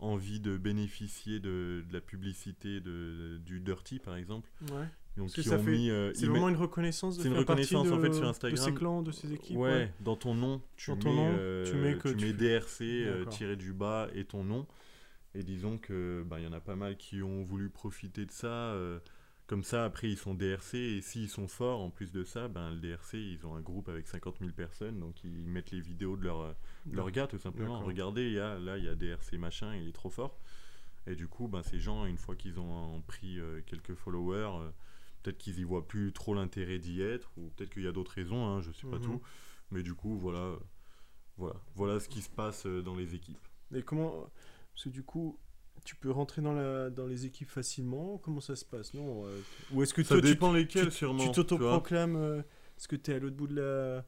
envie 0.00 0.40
de 0.40 0.56
bénéficier 0.56 1.38
de, 1.38 1.84
de 1.88 1.92
la 1.92 2.00
publicité 2.00 2.80
de, 2.80 3.38
du 3.46 3.60
Dirty 3.60 3.98
par 4.00 4.16
exemple. 4.16 4.50
Ouais. 4.72 4.88
Donc 5.16 5.26
Parce 5.26 5.34
que 5.36 5.40
qui 5.42 5.48
ça 5.48 5.58
ont 5.58 5.62
fait- 5.62 5.70
mis. 5.70 5.90
euh, 5.90 6.10
C'est 6.14 6.26
vraiment 6.26 6.46
mettent- 6.46 6.56
une 6.56 6.60
reconnaissance 6.62 7.16
de 7.16 7.22
c'est 7.22 7.28
une 7.28 7.36
reconnaissance, 7.36 7.86
en 7.88 7.96
de, 7.98 8.02
fait, 8.02 8.12
sur 8.14 8.22
de 8.24 8.26
Instagram. 8.26 8.64
ces 8.64 8.74
clans, 8.74 9.02
de 9.02 9.12
ces 9.12 9.32
équipes. 9.32 9.58
ouais, 9.58 9.92
dans 10.00 10.16
ton 10.16 10.34
nom, 10.34 10.60
tu 10.76 10.90
Dans 10.90 10.96
mets, 10.96 11.02
ton 11.04 11.14
nom, 11.14 11.34
euh, 11.38 11.64
tu 11.70 11.76
mets 11.76 11.96
que 11.96 12.08
tu- 12.08 12.32
DRC 12.32 12.80
euh, 12.82 13.18
D'accord. 13.18 13.32
tiré 13.32 13.54
du 13.56 13.72
bas 13.72 14.08
et 14.12 14.24
ton 14.24 14.42
nom. 14.42 14.66
Et 15.36 15.44
disons 15.44 15.78
que 15.78 16.24
bah, 16.26 16.40
y 16.40 16.46
en 16.48 16.52
a 16.52 16.58
pas 16.60 16.74
mal 16.74 16.96
qui 16.96 17.22
ont 17.22 17.44
voulu 17.44 17.68
profiter 17.70 18.26
de 18.26 18.32
ça. 18.32 18.48
Comme 19.46 19.62
ça, 19.62 19.84
après, 19.84 20.08
ils 20.08 20.16
sont 20.16 20.34
DRC 20.34 20.74
et 20.74 21.00
s'ils 21.02 21.28
sont 21.28 21.48
forts, 21.48 21.80
en 21.82 21.90
plus 21.90 22.12
de 22.12 22.24
ça, 22.24 22.48
ben, 22.48 22.70
le 22.70 22.76
DRC, 22.80 23.14
ils 23.14 23.44
ont 23.46 23.54
un 23.54 23.60
groupe 23.60 23.88
avec 23.88 24.06
50 24.06 24.38
000 24.40 24.52
personnes, 24.52 24.98
donc 25.00 25.22
ils 25.22 25.46
mettent 25.46 25.70
les 25.70 25.80
vidéos 25.80 26.16
de 26.16 26.24
leur, 26.24 26.40
euh, 26.40 26.52
de 26.86 26.96
leur 26.96 27.10
gars, 27.10 27.26
tout 27.26 27.38
simplement. 27.38 27.80
Regardez, 27.80 28.30
y 28.30 28.38
a, 28.38 28.58
là, 28.58 28.78
il 28.78 28.84
y 28.84 28.88
a 28.88 28.94
DRC 28.94 29.34
machin, 29.38 29.74
il 29.76 29.86
est 29.88 29.92
trop 29.92 30.10
fort. 30.10 30.38
Et 31.06 31.14
du 31.14 31.28
coup, 31.28 31.48
ben, 31.48 31.62
ces 31.62 31.78
gens, 31.78 32.06
une 32.06 32.16
fois 32.16 32.34
qu'ils 32.36 32.58
ont 32.58 33.02
pris 33.02 33.38
euh, 33.38 33.60
quelques 33.66 33.94
followers, 33.94 34.62
euh, 34.62 34.70
peut-être 35.22 35.36
qu'ils 35.36 35.58
y 35.58 35.64
voient 35.64 35.86
plus 35.86 36.12
trop 36.14 36.32
l'intérêt 36.34 36.78
d'y 36.78 37.02
être, 37.02 37.30
ou 37.36 37.50
peut-être 37.50 37.70
qu'il 37.70 37.82
y 37.82 37.86
a 37.88 37.92
d'autres 37.92 38.12
raisons, 38.12 38.46
hein, 38.46 38.62
je 38.62 38.72
sais 38.72 38.86
pas 38.86 38.96
Mhm. 38.96 39.02
tout. 39.04 39.22
Mais 39.70 39.82
du 39.82 39.92
coup, 39.94 40.16
voilà, 40.16 40.56
voilà, 41.36 41.56
voilà 41.74 42.00
ce 42.00 42.08
qui 42.08 42.22
se 42.22 42.30
passe 42.30 42.64
dans 42.66 42.94
les 42.94 43.14
équipes. 43.14 43.46
Et 43.74 43.82
comment 43.82 44.30
Parce 44.72 44.84
que 44.84 44.88
du 44.88 45.02
coup, 45.02 45.38
tu 45.84 45.96
peux 45.96 46.10
rentrer 46.10 46.40
dans, 46.42 46.52
la, 46.52 46.90
dans 46.90 47.06
les 47.06 47.26
équipes 47.26 47.50
facilement 47.50 48.18
Comment 48.18 48.40
ça 48.40 48.56
se 48.56 48.64
passe 48.64 48.94
Non 48.94 49.26
euh, 49.26 49.40
Ou 49.72 49.82
est-ce 49.82 49.92
que 49.94 50.02
Ça 50.02 50.14
toi, 50.14 50.22
tu- 50.22 50.28
dépend 50.28 50.52
lesquels, 50.52 50.86
tu 50.86 50.92
sûrement. 50.92 51.18
tu 51.22 51.28
tu 51.28 51.34
t'autoproclames 51.34 52.16
euh, 52.16 52.38
Est-ce 52.78 52.88
que 52.88 52.96
tu 52.96 53.10
es 53.10 53.14
à 53.14 53.18
l'autre 53.18 53.36
bout 53.36 53.46
de 53.46 53.56
la, 53.56 54.04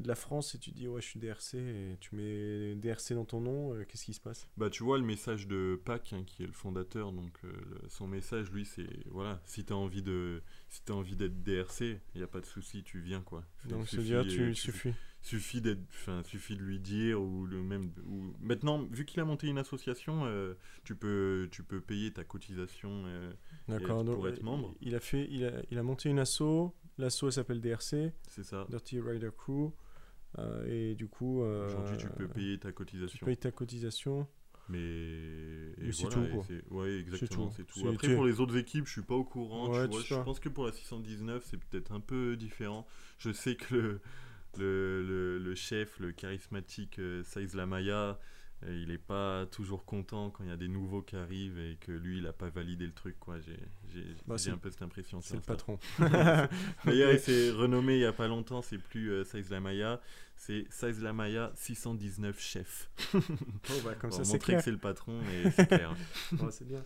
de 0.00 0.08
la 0.08 0.14
France 0.16 0.54
et 0.54 0.58
tu 0.58 0.70
dis 0.72 0.88
ouais, 0.88 1.00
je 1.00 1.06
suis 1.06 1.20
DRC 1.20 1.54
et 1.54 1.96
tu 2.00 2.16
mets 2.16 2.74
DRC 2.74 3.12
dans 3.12 3.24
ton 3.24 3.40
nom 3.40 3.74
euh, 3.74 3.84
Qu'est-ce 3.84 4.04
qui 4.06 4.14
se 4.14 4.20
passe? 4.20 4.48
Bah, 4.56 4.70
tu 4.70 4.82
vois 4.82 4.98
le 4.98 5.04
message 5.04 5.46
de 5.46 5.80
Pac, 5.84 6.12
hein, 6.12 6.24
qui 6.26 6.42
est 6.42 6.46
le 6.46 6.52
fondateur, 6.52 7.12
donc 7.12 7.38
son 7.88 8.08
message, 8.08 8.50
lui, 8.50 8.64
c'est 8.64 8.88
voilà, 9.10 9.40
si 9.44 9.64
t'as 9.64 9.74
envie 9.74 10.02
de, 10.02 10.42
si 10.74 10.82
t'as 10.82 10.94
envie 10.94 11.14
d'être 11.14 11.42
DRC, 11.44 12.00
il 12.14 12.20
y 12.20 12.24
a 12.24 12.26
pas 12.26 12.40
de 12.40 12.46
souci, 12.46 12.82
tu 12.82 12.98
viens 13.00 13.20
quoi. 13.20 13.44
Donc, 13.66 13.86
Suffit, 13.86 13.96
c'est-à-dire, 14.08 14.18
euh, 14.20 14.24
tu 14.24 14.54
tu- 14.54 14.54
suffit. 14.56 14.92
suffit 15.22 15.60
d'être, 15.60 15.80
enfin, 15.90 16.22
suffit 16.24 16.56
de 16.56 16.62
lui 16.62 16.80
dire 16.80 17.22
ou 17.22 17.46
le 17.46 17.62
même. 17.62 17.92
Ou 18.06 18.34
maintenant, 18.40 18.82
vu 18.90 19.04
qu'il 19.04 19.20
a 19.20 19.24
monté 19.24 19.46
une 19.46 19.58
association, 19.58 20.24
euh, 20.26 20.54
tu 20.82 20.96
peux, 20.96 21.48
tu 21.52 21.62
peux 21.62 21.80
payer 21.80 22.12
ta 22.12 22.24
cotisation. 22.24 23.04
euh, 23.06 23.32
D'accord. 23.68 24.04
pour 24.04 24.26
être 24.28 24.42
membre. 24.42 24.74
Il 24.80 24.96
a, 24.96 25.00
fait, 25.00 25.28
il, 25.30 25.44
a, 25.44 25.62
il 25.70 25.78
a 25.78 25.82
monté 25.84 26.08
une 26.10 26.18
asso. 26.18 26.72
L'asso 26.98 27.24
elle 27.26 27.32
s'appelle 27.32 27.60
DRC, 27.60 28.12
c'est 28.28 28.44
ça. 28.44 28.66
Dirty 28.68 29.00
Rider 29.00 29.30
Crew. 29.36 29.70
euh, 30.38 30.66
et 30.66 30.94
du 30.96 31.06
coup, 31.06 31.40
Aujourd'hui, 31.42 31.96
tu 31.98 32.08
peux 32.08 32.26
payer 32.28 32.58
ta 32.58 32.68
tu 32.70 32.74
cotisation. 32.74 33.24
payes 33.24 33.36
ta 33.36 33.52
cotisation. 33.52 34.26
Mais, 34.68 35.92
c'est 35.92 36.08
voilà, 36.08 36.28
tout, 36.28 36.36
quoi. 36.36 36.46
Ouais, 36.70 36.98
exactement, 36.98 37.50
c'est 37.50 37.64
tout. 37.64 37.86
Après, 37.88 38.14
pour 38.14 38.24
les 38.24 38.40
autres 38.40 38.56
équipes, 38.56 38.86
je 38.86 38.92
suis 38.92 39.02
pas 39.02 39.14
au 39.14 39.24
courant. 39.24 39.68
Ouais, 39.70 39.86
vois, 39.86 40.00
je 40.02 40.14
pense 40.14 40.40
que 40.40 40.48
pour 40.48 40.64
la 40.66 40.72
619, 40.72 41.44
c'est 41.44 41.58
peut-être 41.58 41.92
un 41.92 42.00
peu 42.00 42.36
différent. 42.36 42.86
Je 43.18 43.30
sais 43.32 43.56
que 43.56 43.74
le, 43.74 44.00
le, 44.56 45.02
le, 45.02 45.38
le 45.38 45.54
chef, 45.54 45.98
le 45.98 46.12
charismatique 46.12 46.98
euh, 46.98 47.22
Saiz 47.24 47.54
Lamaya, 47.54 48.18
il 48.66 48.90
est 48.90 48.98
pas 48.98 49.44
toujours 49.46 49.84
content 49.84 50.30
quand 50.30 50.42
il 50.44 50.48
y 50.48 50.52
a 50.52 50.56
des 50.56 50.68
nouveaux 50.68 51.02
qui 51.02 51.16
arrivent 51.16 51.58
et 51.58 51.76
que 51.80 51.92
lui, 51.92 52.18
il 52.18 52.26
a 52.26 52.32
pas 52.32 52.48
validé 52.48 52.86
le 52.86 52.92
truc. 52.92 53.18
quoi. 53.20 53.38
J'ai 53.40 53.58
Bah, 54.26 54.36
un 54.48 54.56
peu 54.56 54.70
cette 54.70 54.82
impression. 54.82 55.20
C'est 55.20 55.34
le 55.34 55.40
ça. 55.42 55.46
patron. 55.46 55.78
D'ailleurs, 56.84 57.12
il 57.12 57.20
s'est 57.20 57.50
renommé 57.50 57.96
il 57.96 58.00
y 58.00 58.04
a 58.06 58.12
pas 58.12 58.28
longtemps, 58.28 58.62
c'est 58.62 58.78
plus 58.78 59.10
euh, 59.10 59.24
Saiz 59.24 59.50
Lamaya, 59.50 60.00
c'est 60.36 60.64
Saiz 60.70 61.02
Lamaya 61.02 61.52
619 61.54 62.40
chef. 62.40 62.90
Oh, 63.14 63.18
bah, 63.84 63.94
comme 63.96 64.10
Pour 64.10 64.24
ça, 64.24 64.32
montrer 64.32 64.56
que 64.56 64.62
c'est 64.62 64.70
le 64.72 64.78
patron, 64.78 65.20
mais 65.22 65.50
c'est 65.50 65.66
clair. 65.66 65.94
C'est 66.50 66.66
bien. 66.66 66.84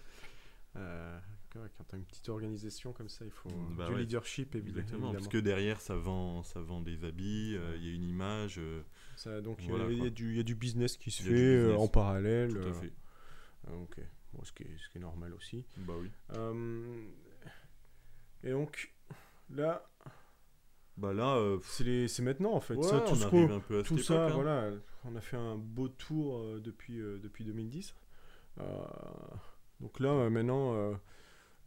Euh, 0.76 1.18
quand 1.52 1.60
tu 1.88 1.94
as 1.94 1.98
une 1.98 2.04
petite 2.04 2.28
organisation 2.28 2.92
comme 2.92 3.08
ça, 3.08 3.24
il 3.24 3.30
faut 3.30 3.48
euh, 3.48 3.74
Bah 3.76 3.86
du 3.88 3.94
ouais. 3.94 4.00
leadership, 4.00 4.54
évi- 4.54 4.58
évidemment. 4.58 4.80
Exactement, 4.80 5.12
parce 5.12 5.28
que 5.28 5.38
derrière 5.38 5.80
ça 5.80 5.96
vend, 5.96 6.42
ça 6.42 6.60
vend 6.60 6.80
des 6.80 7.04
habits, 7.04 7.54
euh, 7.56 7.76
il 7.78 7.86
y 7.86 7.90
a 7.90 7.94
une 7.94 8.04
image, 8.04 8.58
euh, 8.58 8.82
Ça, 9.18 9.40
donc, 9.40 9.56
il 9.58 9.64
y 9.64 9.68
a- 9.68 9.70
Voilà, 9.76 9.90
y, 10.06 10.10
du 10.12 10.30
il 10.30 10.36
y 10.36 10.40
a 10.40 10.44
du 10.44 10.54
business 10.54 10.96
qui 10.96 11.10
se 11.10 11.24
fait 11.24 11.30
euh, 11.32 11.64
business. 11.64 11.80
en 11.80 11.88
parallèle. 11.88 12.50
tout 12.52 12.58
euh, 12.58 12.70
à 12.70 12.72
fait. 12.74 12.92
euh, 13.68 13.82
ok, 13.82 14.00
bon, 14.32 14.44
ce, 14.44 14.52
qui 14.52 14.62
est, 14.62 14.78
ce 14.78 14.88
qui 14.90 14.98
est 14.98 15.00
normal 15.00 15.34
aussi. 15.34 15.64
Bah 15.78 15.94
oui. 16.00 16.08
Euh, 16.34 17.04
et 18.44 18.50
donc, 18.52 18.92
là, 19.50 19.84
Bah 20.96 21.12
là, 21.12 21.34
euh, 21.36 21.58
c'est 21.64 22.20
maintenant 22.22 22.52
en 22.52 22.60
fait. 22.60 22.76
ouais, 22.76 22.82
ça, 22.84 23.00
tout 23.00 23.12
on 23.12 23.14
ce 23.16 23.24
arrive 23.26 23.50
un 23.50 23.60
peu 23.60 23.80
à 23.80 23.82
tout 23.82 23.98
ça, 23.98 24.26
hein. 24.26 24.30
voilà, 24.30 24.70
on 25.04 25.16
a 25.16 25.20
fait 25.20 25.36
un 25.36 25.56
beau 25.56 25.88
tour 25.88 26.38
euh, 26.38 26.60
depuis, 26.60 27.00
euh, 27.00 27.18
depuis 27.18 27.44
2010. 27.44 27.94
Euh, 28.60 28.64
donc 29.80 29.98
là, 29.98 30.10
euh, 30.10 30.30
maintenant, 30.30 30.74
euh, 30.76 30.94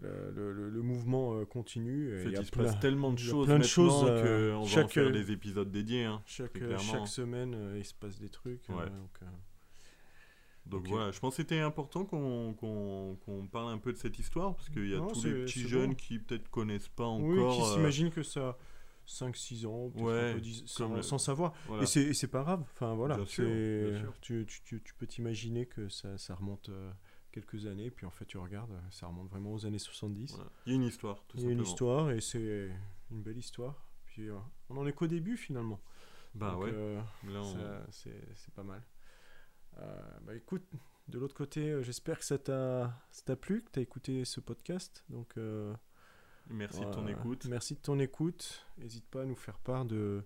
le, 0.02 0.32
le- 0.32 0.52
le- 0.54 0.70
le 0.70 0.82
mouvement 0.82 1.36
euh, 1.40 1.46
continue. 1.46 2.10
et 2.20 2.24
il 2.26 2.32
y 2.32 2.36
a 2.36 2.42
il 2.42 2.46
se 2.46 2.52
plein- 2.52 2.64
passe 2.66 2.80
tellement 2.80 3.14
de 3.14 3.20
choses 3.20 3.46
plein 3.46 3.60
de 3.60 3.64
choses, 3.64 4.04
euh, 4.08 4.54
on 4.56 4.64
va 4.64 4.84
en 4.84 4.88
faire 4.88 5.08
euh, 5.08 5.12
des 5.12 5.32
épisodes 5.32 5.70
dédiés. 5.72 6.06
Hein. 6.06 6.22
Chaque, 6.26 6.56
euh, 6.62 6.78
chaque 6.80 7.08
semaine, 7.08 7.54
euh, 7.56 7.78
il 7.78 7.86
se 7.86 7.94
passe 7.94 8.20
des 8.20 8.30
trucs. 8.30 8.68
Ouais. 8.70 8.86
donc, 8.86 9.20
euh, 9.24 10.90
voilà, 10.90 11.12
je 11.12 11.20
pense 11.20 11.36
que 11.36 11.42
c'était 11.44 11.60
important 11.60 12.06
qu'on 12.06 12.54
qu'on 12.56 13.48
parle 13.52 13.72
un 13.72 13.78
peu 13.78 13.92
de 13.92 13.98
cette 13.98 14.18
histoire, 14.20 14.56
parce 14.56 14.70
qu'il 14.70 14.88
y 14.90 14.94
a 14.96 14.98
Non, 15.00 15.08
tous 15.08 15.26
les 15.26 15.34
petits 15.46 15.68
jeunes 15.68 15.90
bon. 15.90 15.96
qui 15.96 16.20
peut-être 16.20 16.50
connaissent 16.50 16.88
pas 16.90 17.08
Oui, 17.10 17.40
encore. 17.40 17.56
qui 17.58 17.62
euh, 17.62 17.74
s'imaginent 17.76 18.12
que 18.12 18.24
ça 18.24 18.58
5-6 19.08 19.66
ans, 19.66 19.92
Ouais, 19.96 20.36
peu 20.36 20.42
sans, 20.68 20.86
comme 20.88 20.96
le- 20.98 21.02
sans 21.02 21.18
savoir. 21.18 21.54
voilà. 21.68 21.84
Et 21.84 22.14
c'est 22.14 22.28
pas 22.28 22.44
grave. 22.44 22.64
Enfin 22.74 22.94
voilà, 22.94 23.18
sûr. 23.26 23.46
Tu, 24.22 24.46
tu- 24.48 24.62
tu- 24.64 24.82
tu 24.82 24.94
peux 24.94 25.08
t'imaginer 25.08 25.66
que 25.66 25.90
ça, 25.90 26.18
ça 26.18 26.36
remonte 26.36 26.70
quelques 27.32 27.66
années, 27.66 27.90
puis 27.92 28.06
en 28.06 28.12
fait 28.12 28.26
tu 28.26 28.38
regardes, 28.38 28.72
ça 28.92 29.08
remonte 29.08 29.30
vraiment 29.30 29.54
aux 29.54 29.66
années 29.66 29.80
70. 29.80 30.36
Voilà. 30.36 30.50
Il 30.66 30.72
y 30.72 30.74
a 30.74 30.76
une 30.76 30.84
histoire, 30.84 31.24
tout 31.28 31.38
Il 31.38 31.44
y 31.44 31.48
a 31.48 31.50
une 31.52 31.58
simplement. 31.66 31.72
histoire 31.72 32.12
et 32.12 32.22
c'est 32.22 32.70
une 33.12 33.22
belle 33.22 33.38
histoire. 33.38 33.88
Puis 34.06 34.30
euh, 34.30 34.38
on 34.70 34.78
en 34.78 34.86
est 34.86 34.94
qu'au 34.94 35.08
début 35.08 35.38
finalement. 35.38 35.80
Bah 36.36 36.52
Donc, 36.52 36.64
ouais, 36.64 36.72
euh, 36.74 37.02
là, 37.28 37.42
on- 37.42 37.92
c'est 37.92 38.54
pas 38.54 38.64
mal. 38.64 38.82
Euh, 39.80 40.02
bah 40.24 40.36
écoute, 40.36 40.64
de 41.08 41.20
l'autre 41.20 41.36
côté, 41.36 41.70
euh, 41.72 41.82
j'espère 41.82 42.20
que 42.20 42.26
ça 42.26 42.38
t'a 42.38 43.36
plu, 43.40 43.64
que 43.64 43.72
tu 43.72 43.80
as 43.80 43.82
écouté 43.82 44.24
ce 44.26 44.40
podcast. 44.40 45.04
Donc 45.10 45.36
merci 46.50 46.82
de 46.82 46.92
ton 46.92 47.08
écoute. 47.08 47.46
Merci 47.46 47.76
de 47.76 47.80
ton 47.80 48.00
écoute. 48.00 48.66
N'hésite 48.78 49.06
pas 49.10 49.22
à 49.22 49.26
nous 49.26 49.36
faire 49.36 49.58
part 49.60 49.86
de, 49.86 50.24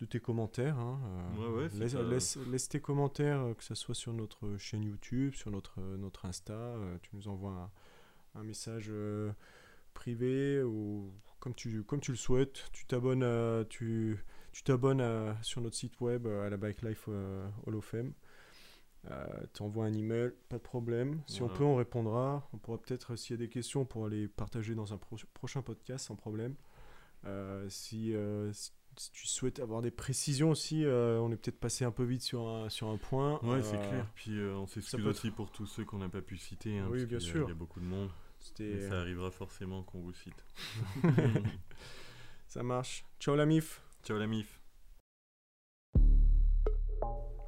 de 0.00 0.06
tes 0.06 0.20
commentaires. 0.20 0.78
hein. 0.78 1.00
Euh, 1.04 1.36
Ouais, 1.56 1.62
ouais, 1.62 1.68
c'est 1.70 1.78
laisse, 1.78 1.94
pas- 1.94 2.02
laisse- 2.02 2.36
laisse 2.50 2.68
tes 2.68 2.80
commentaires, 2.80 3.40
euh, 3.40 3.54
que 3.54 3.64
ce 3.64 3.74
soit 3.74 3.94
sur 3.94 4.12
notre 4.12 4.56
chaîne 4.56 4.84
YouTube, 4.84 5.34
sur 5.34 5.50
notre, 5.50 5.80
euh, 5.80 5.96
notre 5.96 6.24
Insta. 6.26 6.52
euh, 6.54 6.98
tu 7.02 7.10
nous 7.16 7.26
envoies 7.28 7.52
un, 8.34 8.40
un 8.40 8.44
message 8.44 8.92
privé 9.94 10.62
ou 10.62 11.10
comme 11.40 11.54
tu, 11.54 11.82
comme 11.82 12.00
tu 12.00 12.12
le 12.12 12.16
souhaites. 12.16 12.68
Tu 12.72 12.86
t'abonnes 12.86 13.22
à- 13.24 13.64
tu, 13.68 14.18
tu 14.52 14.62
t'abonnes 14.62 15.00
à- 15.00 15.36
sur 15.42 15.60
notre 15.60 15.76
site 15.76 16.00
web 16.00 16.26
à 16.26 16.48
la 16.48 16.56
Bike 16.56 16.82
Life 16.82 17.08
Hall 17.08 17.74
of 17.74 17.84
Fame. 17.84 18.12
Euh, 19.10 19.26
T'envoies 19.52 19.86
un 19.86 19.94
email, 19.94 20.32
pas 20.48 20.58
de 20.58 20.62
problème. 20.62 21.22
Si 21.26 21.42
on 21.42 21.48
peut, 21.48 21.64
on 21.64 21.76
répondra. 21.76 22.48
On 22.52 22.58
pourra 22.58 22.78
peut-être, 22.78 23.16
s'il 23.16 23.34
y 23.34 23.38
a 23.38 23.44
des 23.44 23.48
questions, 23.48 23.82
on 23.82 23.86
pourra 23.86 24.08
les 24.08 24.28
partager 24.28 24.74
dans 24.74 24.92
un 24.92 24.98
pro- 24.98 25.16
prochain 25.34 25.62
podcast 25.62 26.06
sans 26.06 26.16
problème. 26.16 26.54
Si, 27.68 28.14
si- 28.52 28.72
si 29.00 29.10
tu 29.12 29.26
souhaites 29.26 29.60
avoir 29.60 29.82
des 29.82 29.90
précisions 29.90 30.50
aussi, 30.50 30.84
euh, 30.84 31.18
on 31.20 31.30
est 31.32 31.36
peut-être 31.36 31.58
passé 31.60 31.84
un 31.84 31.90
peu 31.90 32.04
vite 32.04 32.22
sur 32.22 32.46
un, 32.48 32.68
sur 32.68 32.88
un 32.88 32.96
point. 32.96 33.38
Ouais, 33.42 33.62
c'est 33.62 33.76
Euh, 33.76 33.88
clair. 33.88 34.06
Puis 34.14 34.38
euh, 34.38 34.54
on 34.56 34.66
s'excuse 34.66 35.06
aussi 35.06 35.30
pour 35.30 35.50
tous 35.50 35.66
ceux 35.66 35.84
qu'on 35.84 35.98
n'a 35.98 36.08
pas 36.08 36.20
pu 36.22 36.36
citer. 36.36 36.78
hein, 36.78 36.88
Oui, 36.90 37.06
bien 37.06 37.20
sûr. 37.20 37.46
Il 37.46 37.48
y 37.48 37.52
a 37.52 37.54
beaucoup 37.54 37.80
de 37.80 37.84
monde. 37.86 38.10
Mais 38.60 38.88
ça 38.88 39.00
arrivera 39.00 39.30
forcément 39.30 39.82
qu'on 39.82 40.00
vous 40.00 40.12
cite. 40.12 40.44
Ça 42.46 42.62
marche. 42.62 43.04
Ciao 43.20 43.34
la 43.36 43.46
MIF. 43.46 43.82
Ciao 44.04 44.16
la 44.18 44.26
MIF. 44.26 44.60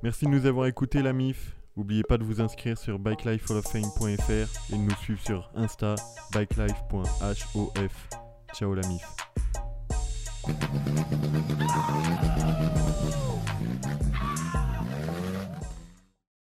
Merci 0.03 0.25
de 0.27 0.31
nous 0.31 0.47
avoir 0.47 0.67
écouté 0.67 1.03
la 1.03 1.13
MIF. 1.13 1.57
N'oubliez 1.77 2.03
pas 2.03 2.19
de 2.19 2.25
vous 2.25 2.41
inscrire 2.41 2.77
sur 2.77 2.99
bikelifehalloffame.fr 2.99 4.73
et 4.73 4.77
de 4.77 4.77
nous 4.83 4.95
suivre 4.97 5.21
sur 5.21 5.51
Insta 5.55 5.95
bikelife.hof. 6.33 8.09
Ciao 8.55 8.75
la 8.75 8.87
MIF. 8.89 9.05
Oh! 10.53 10.91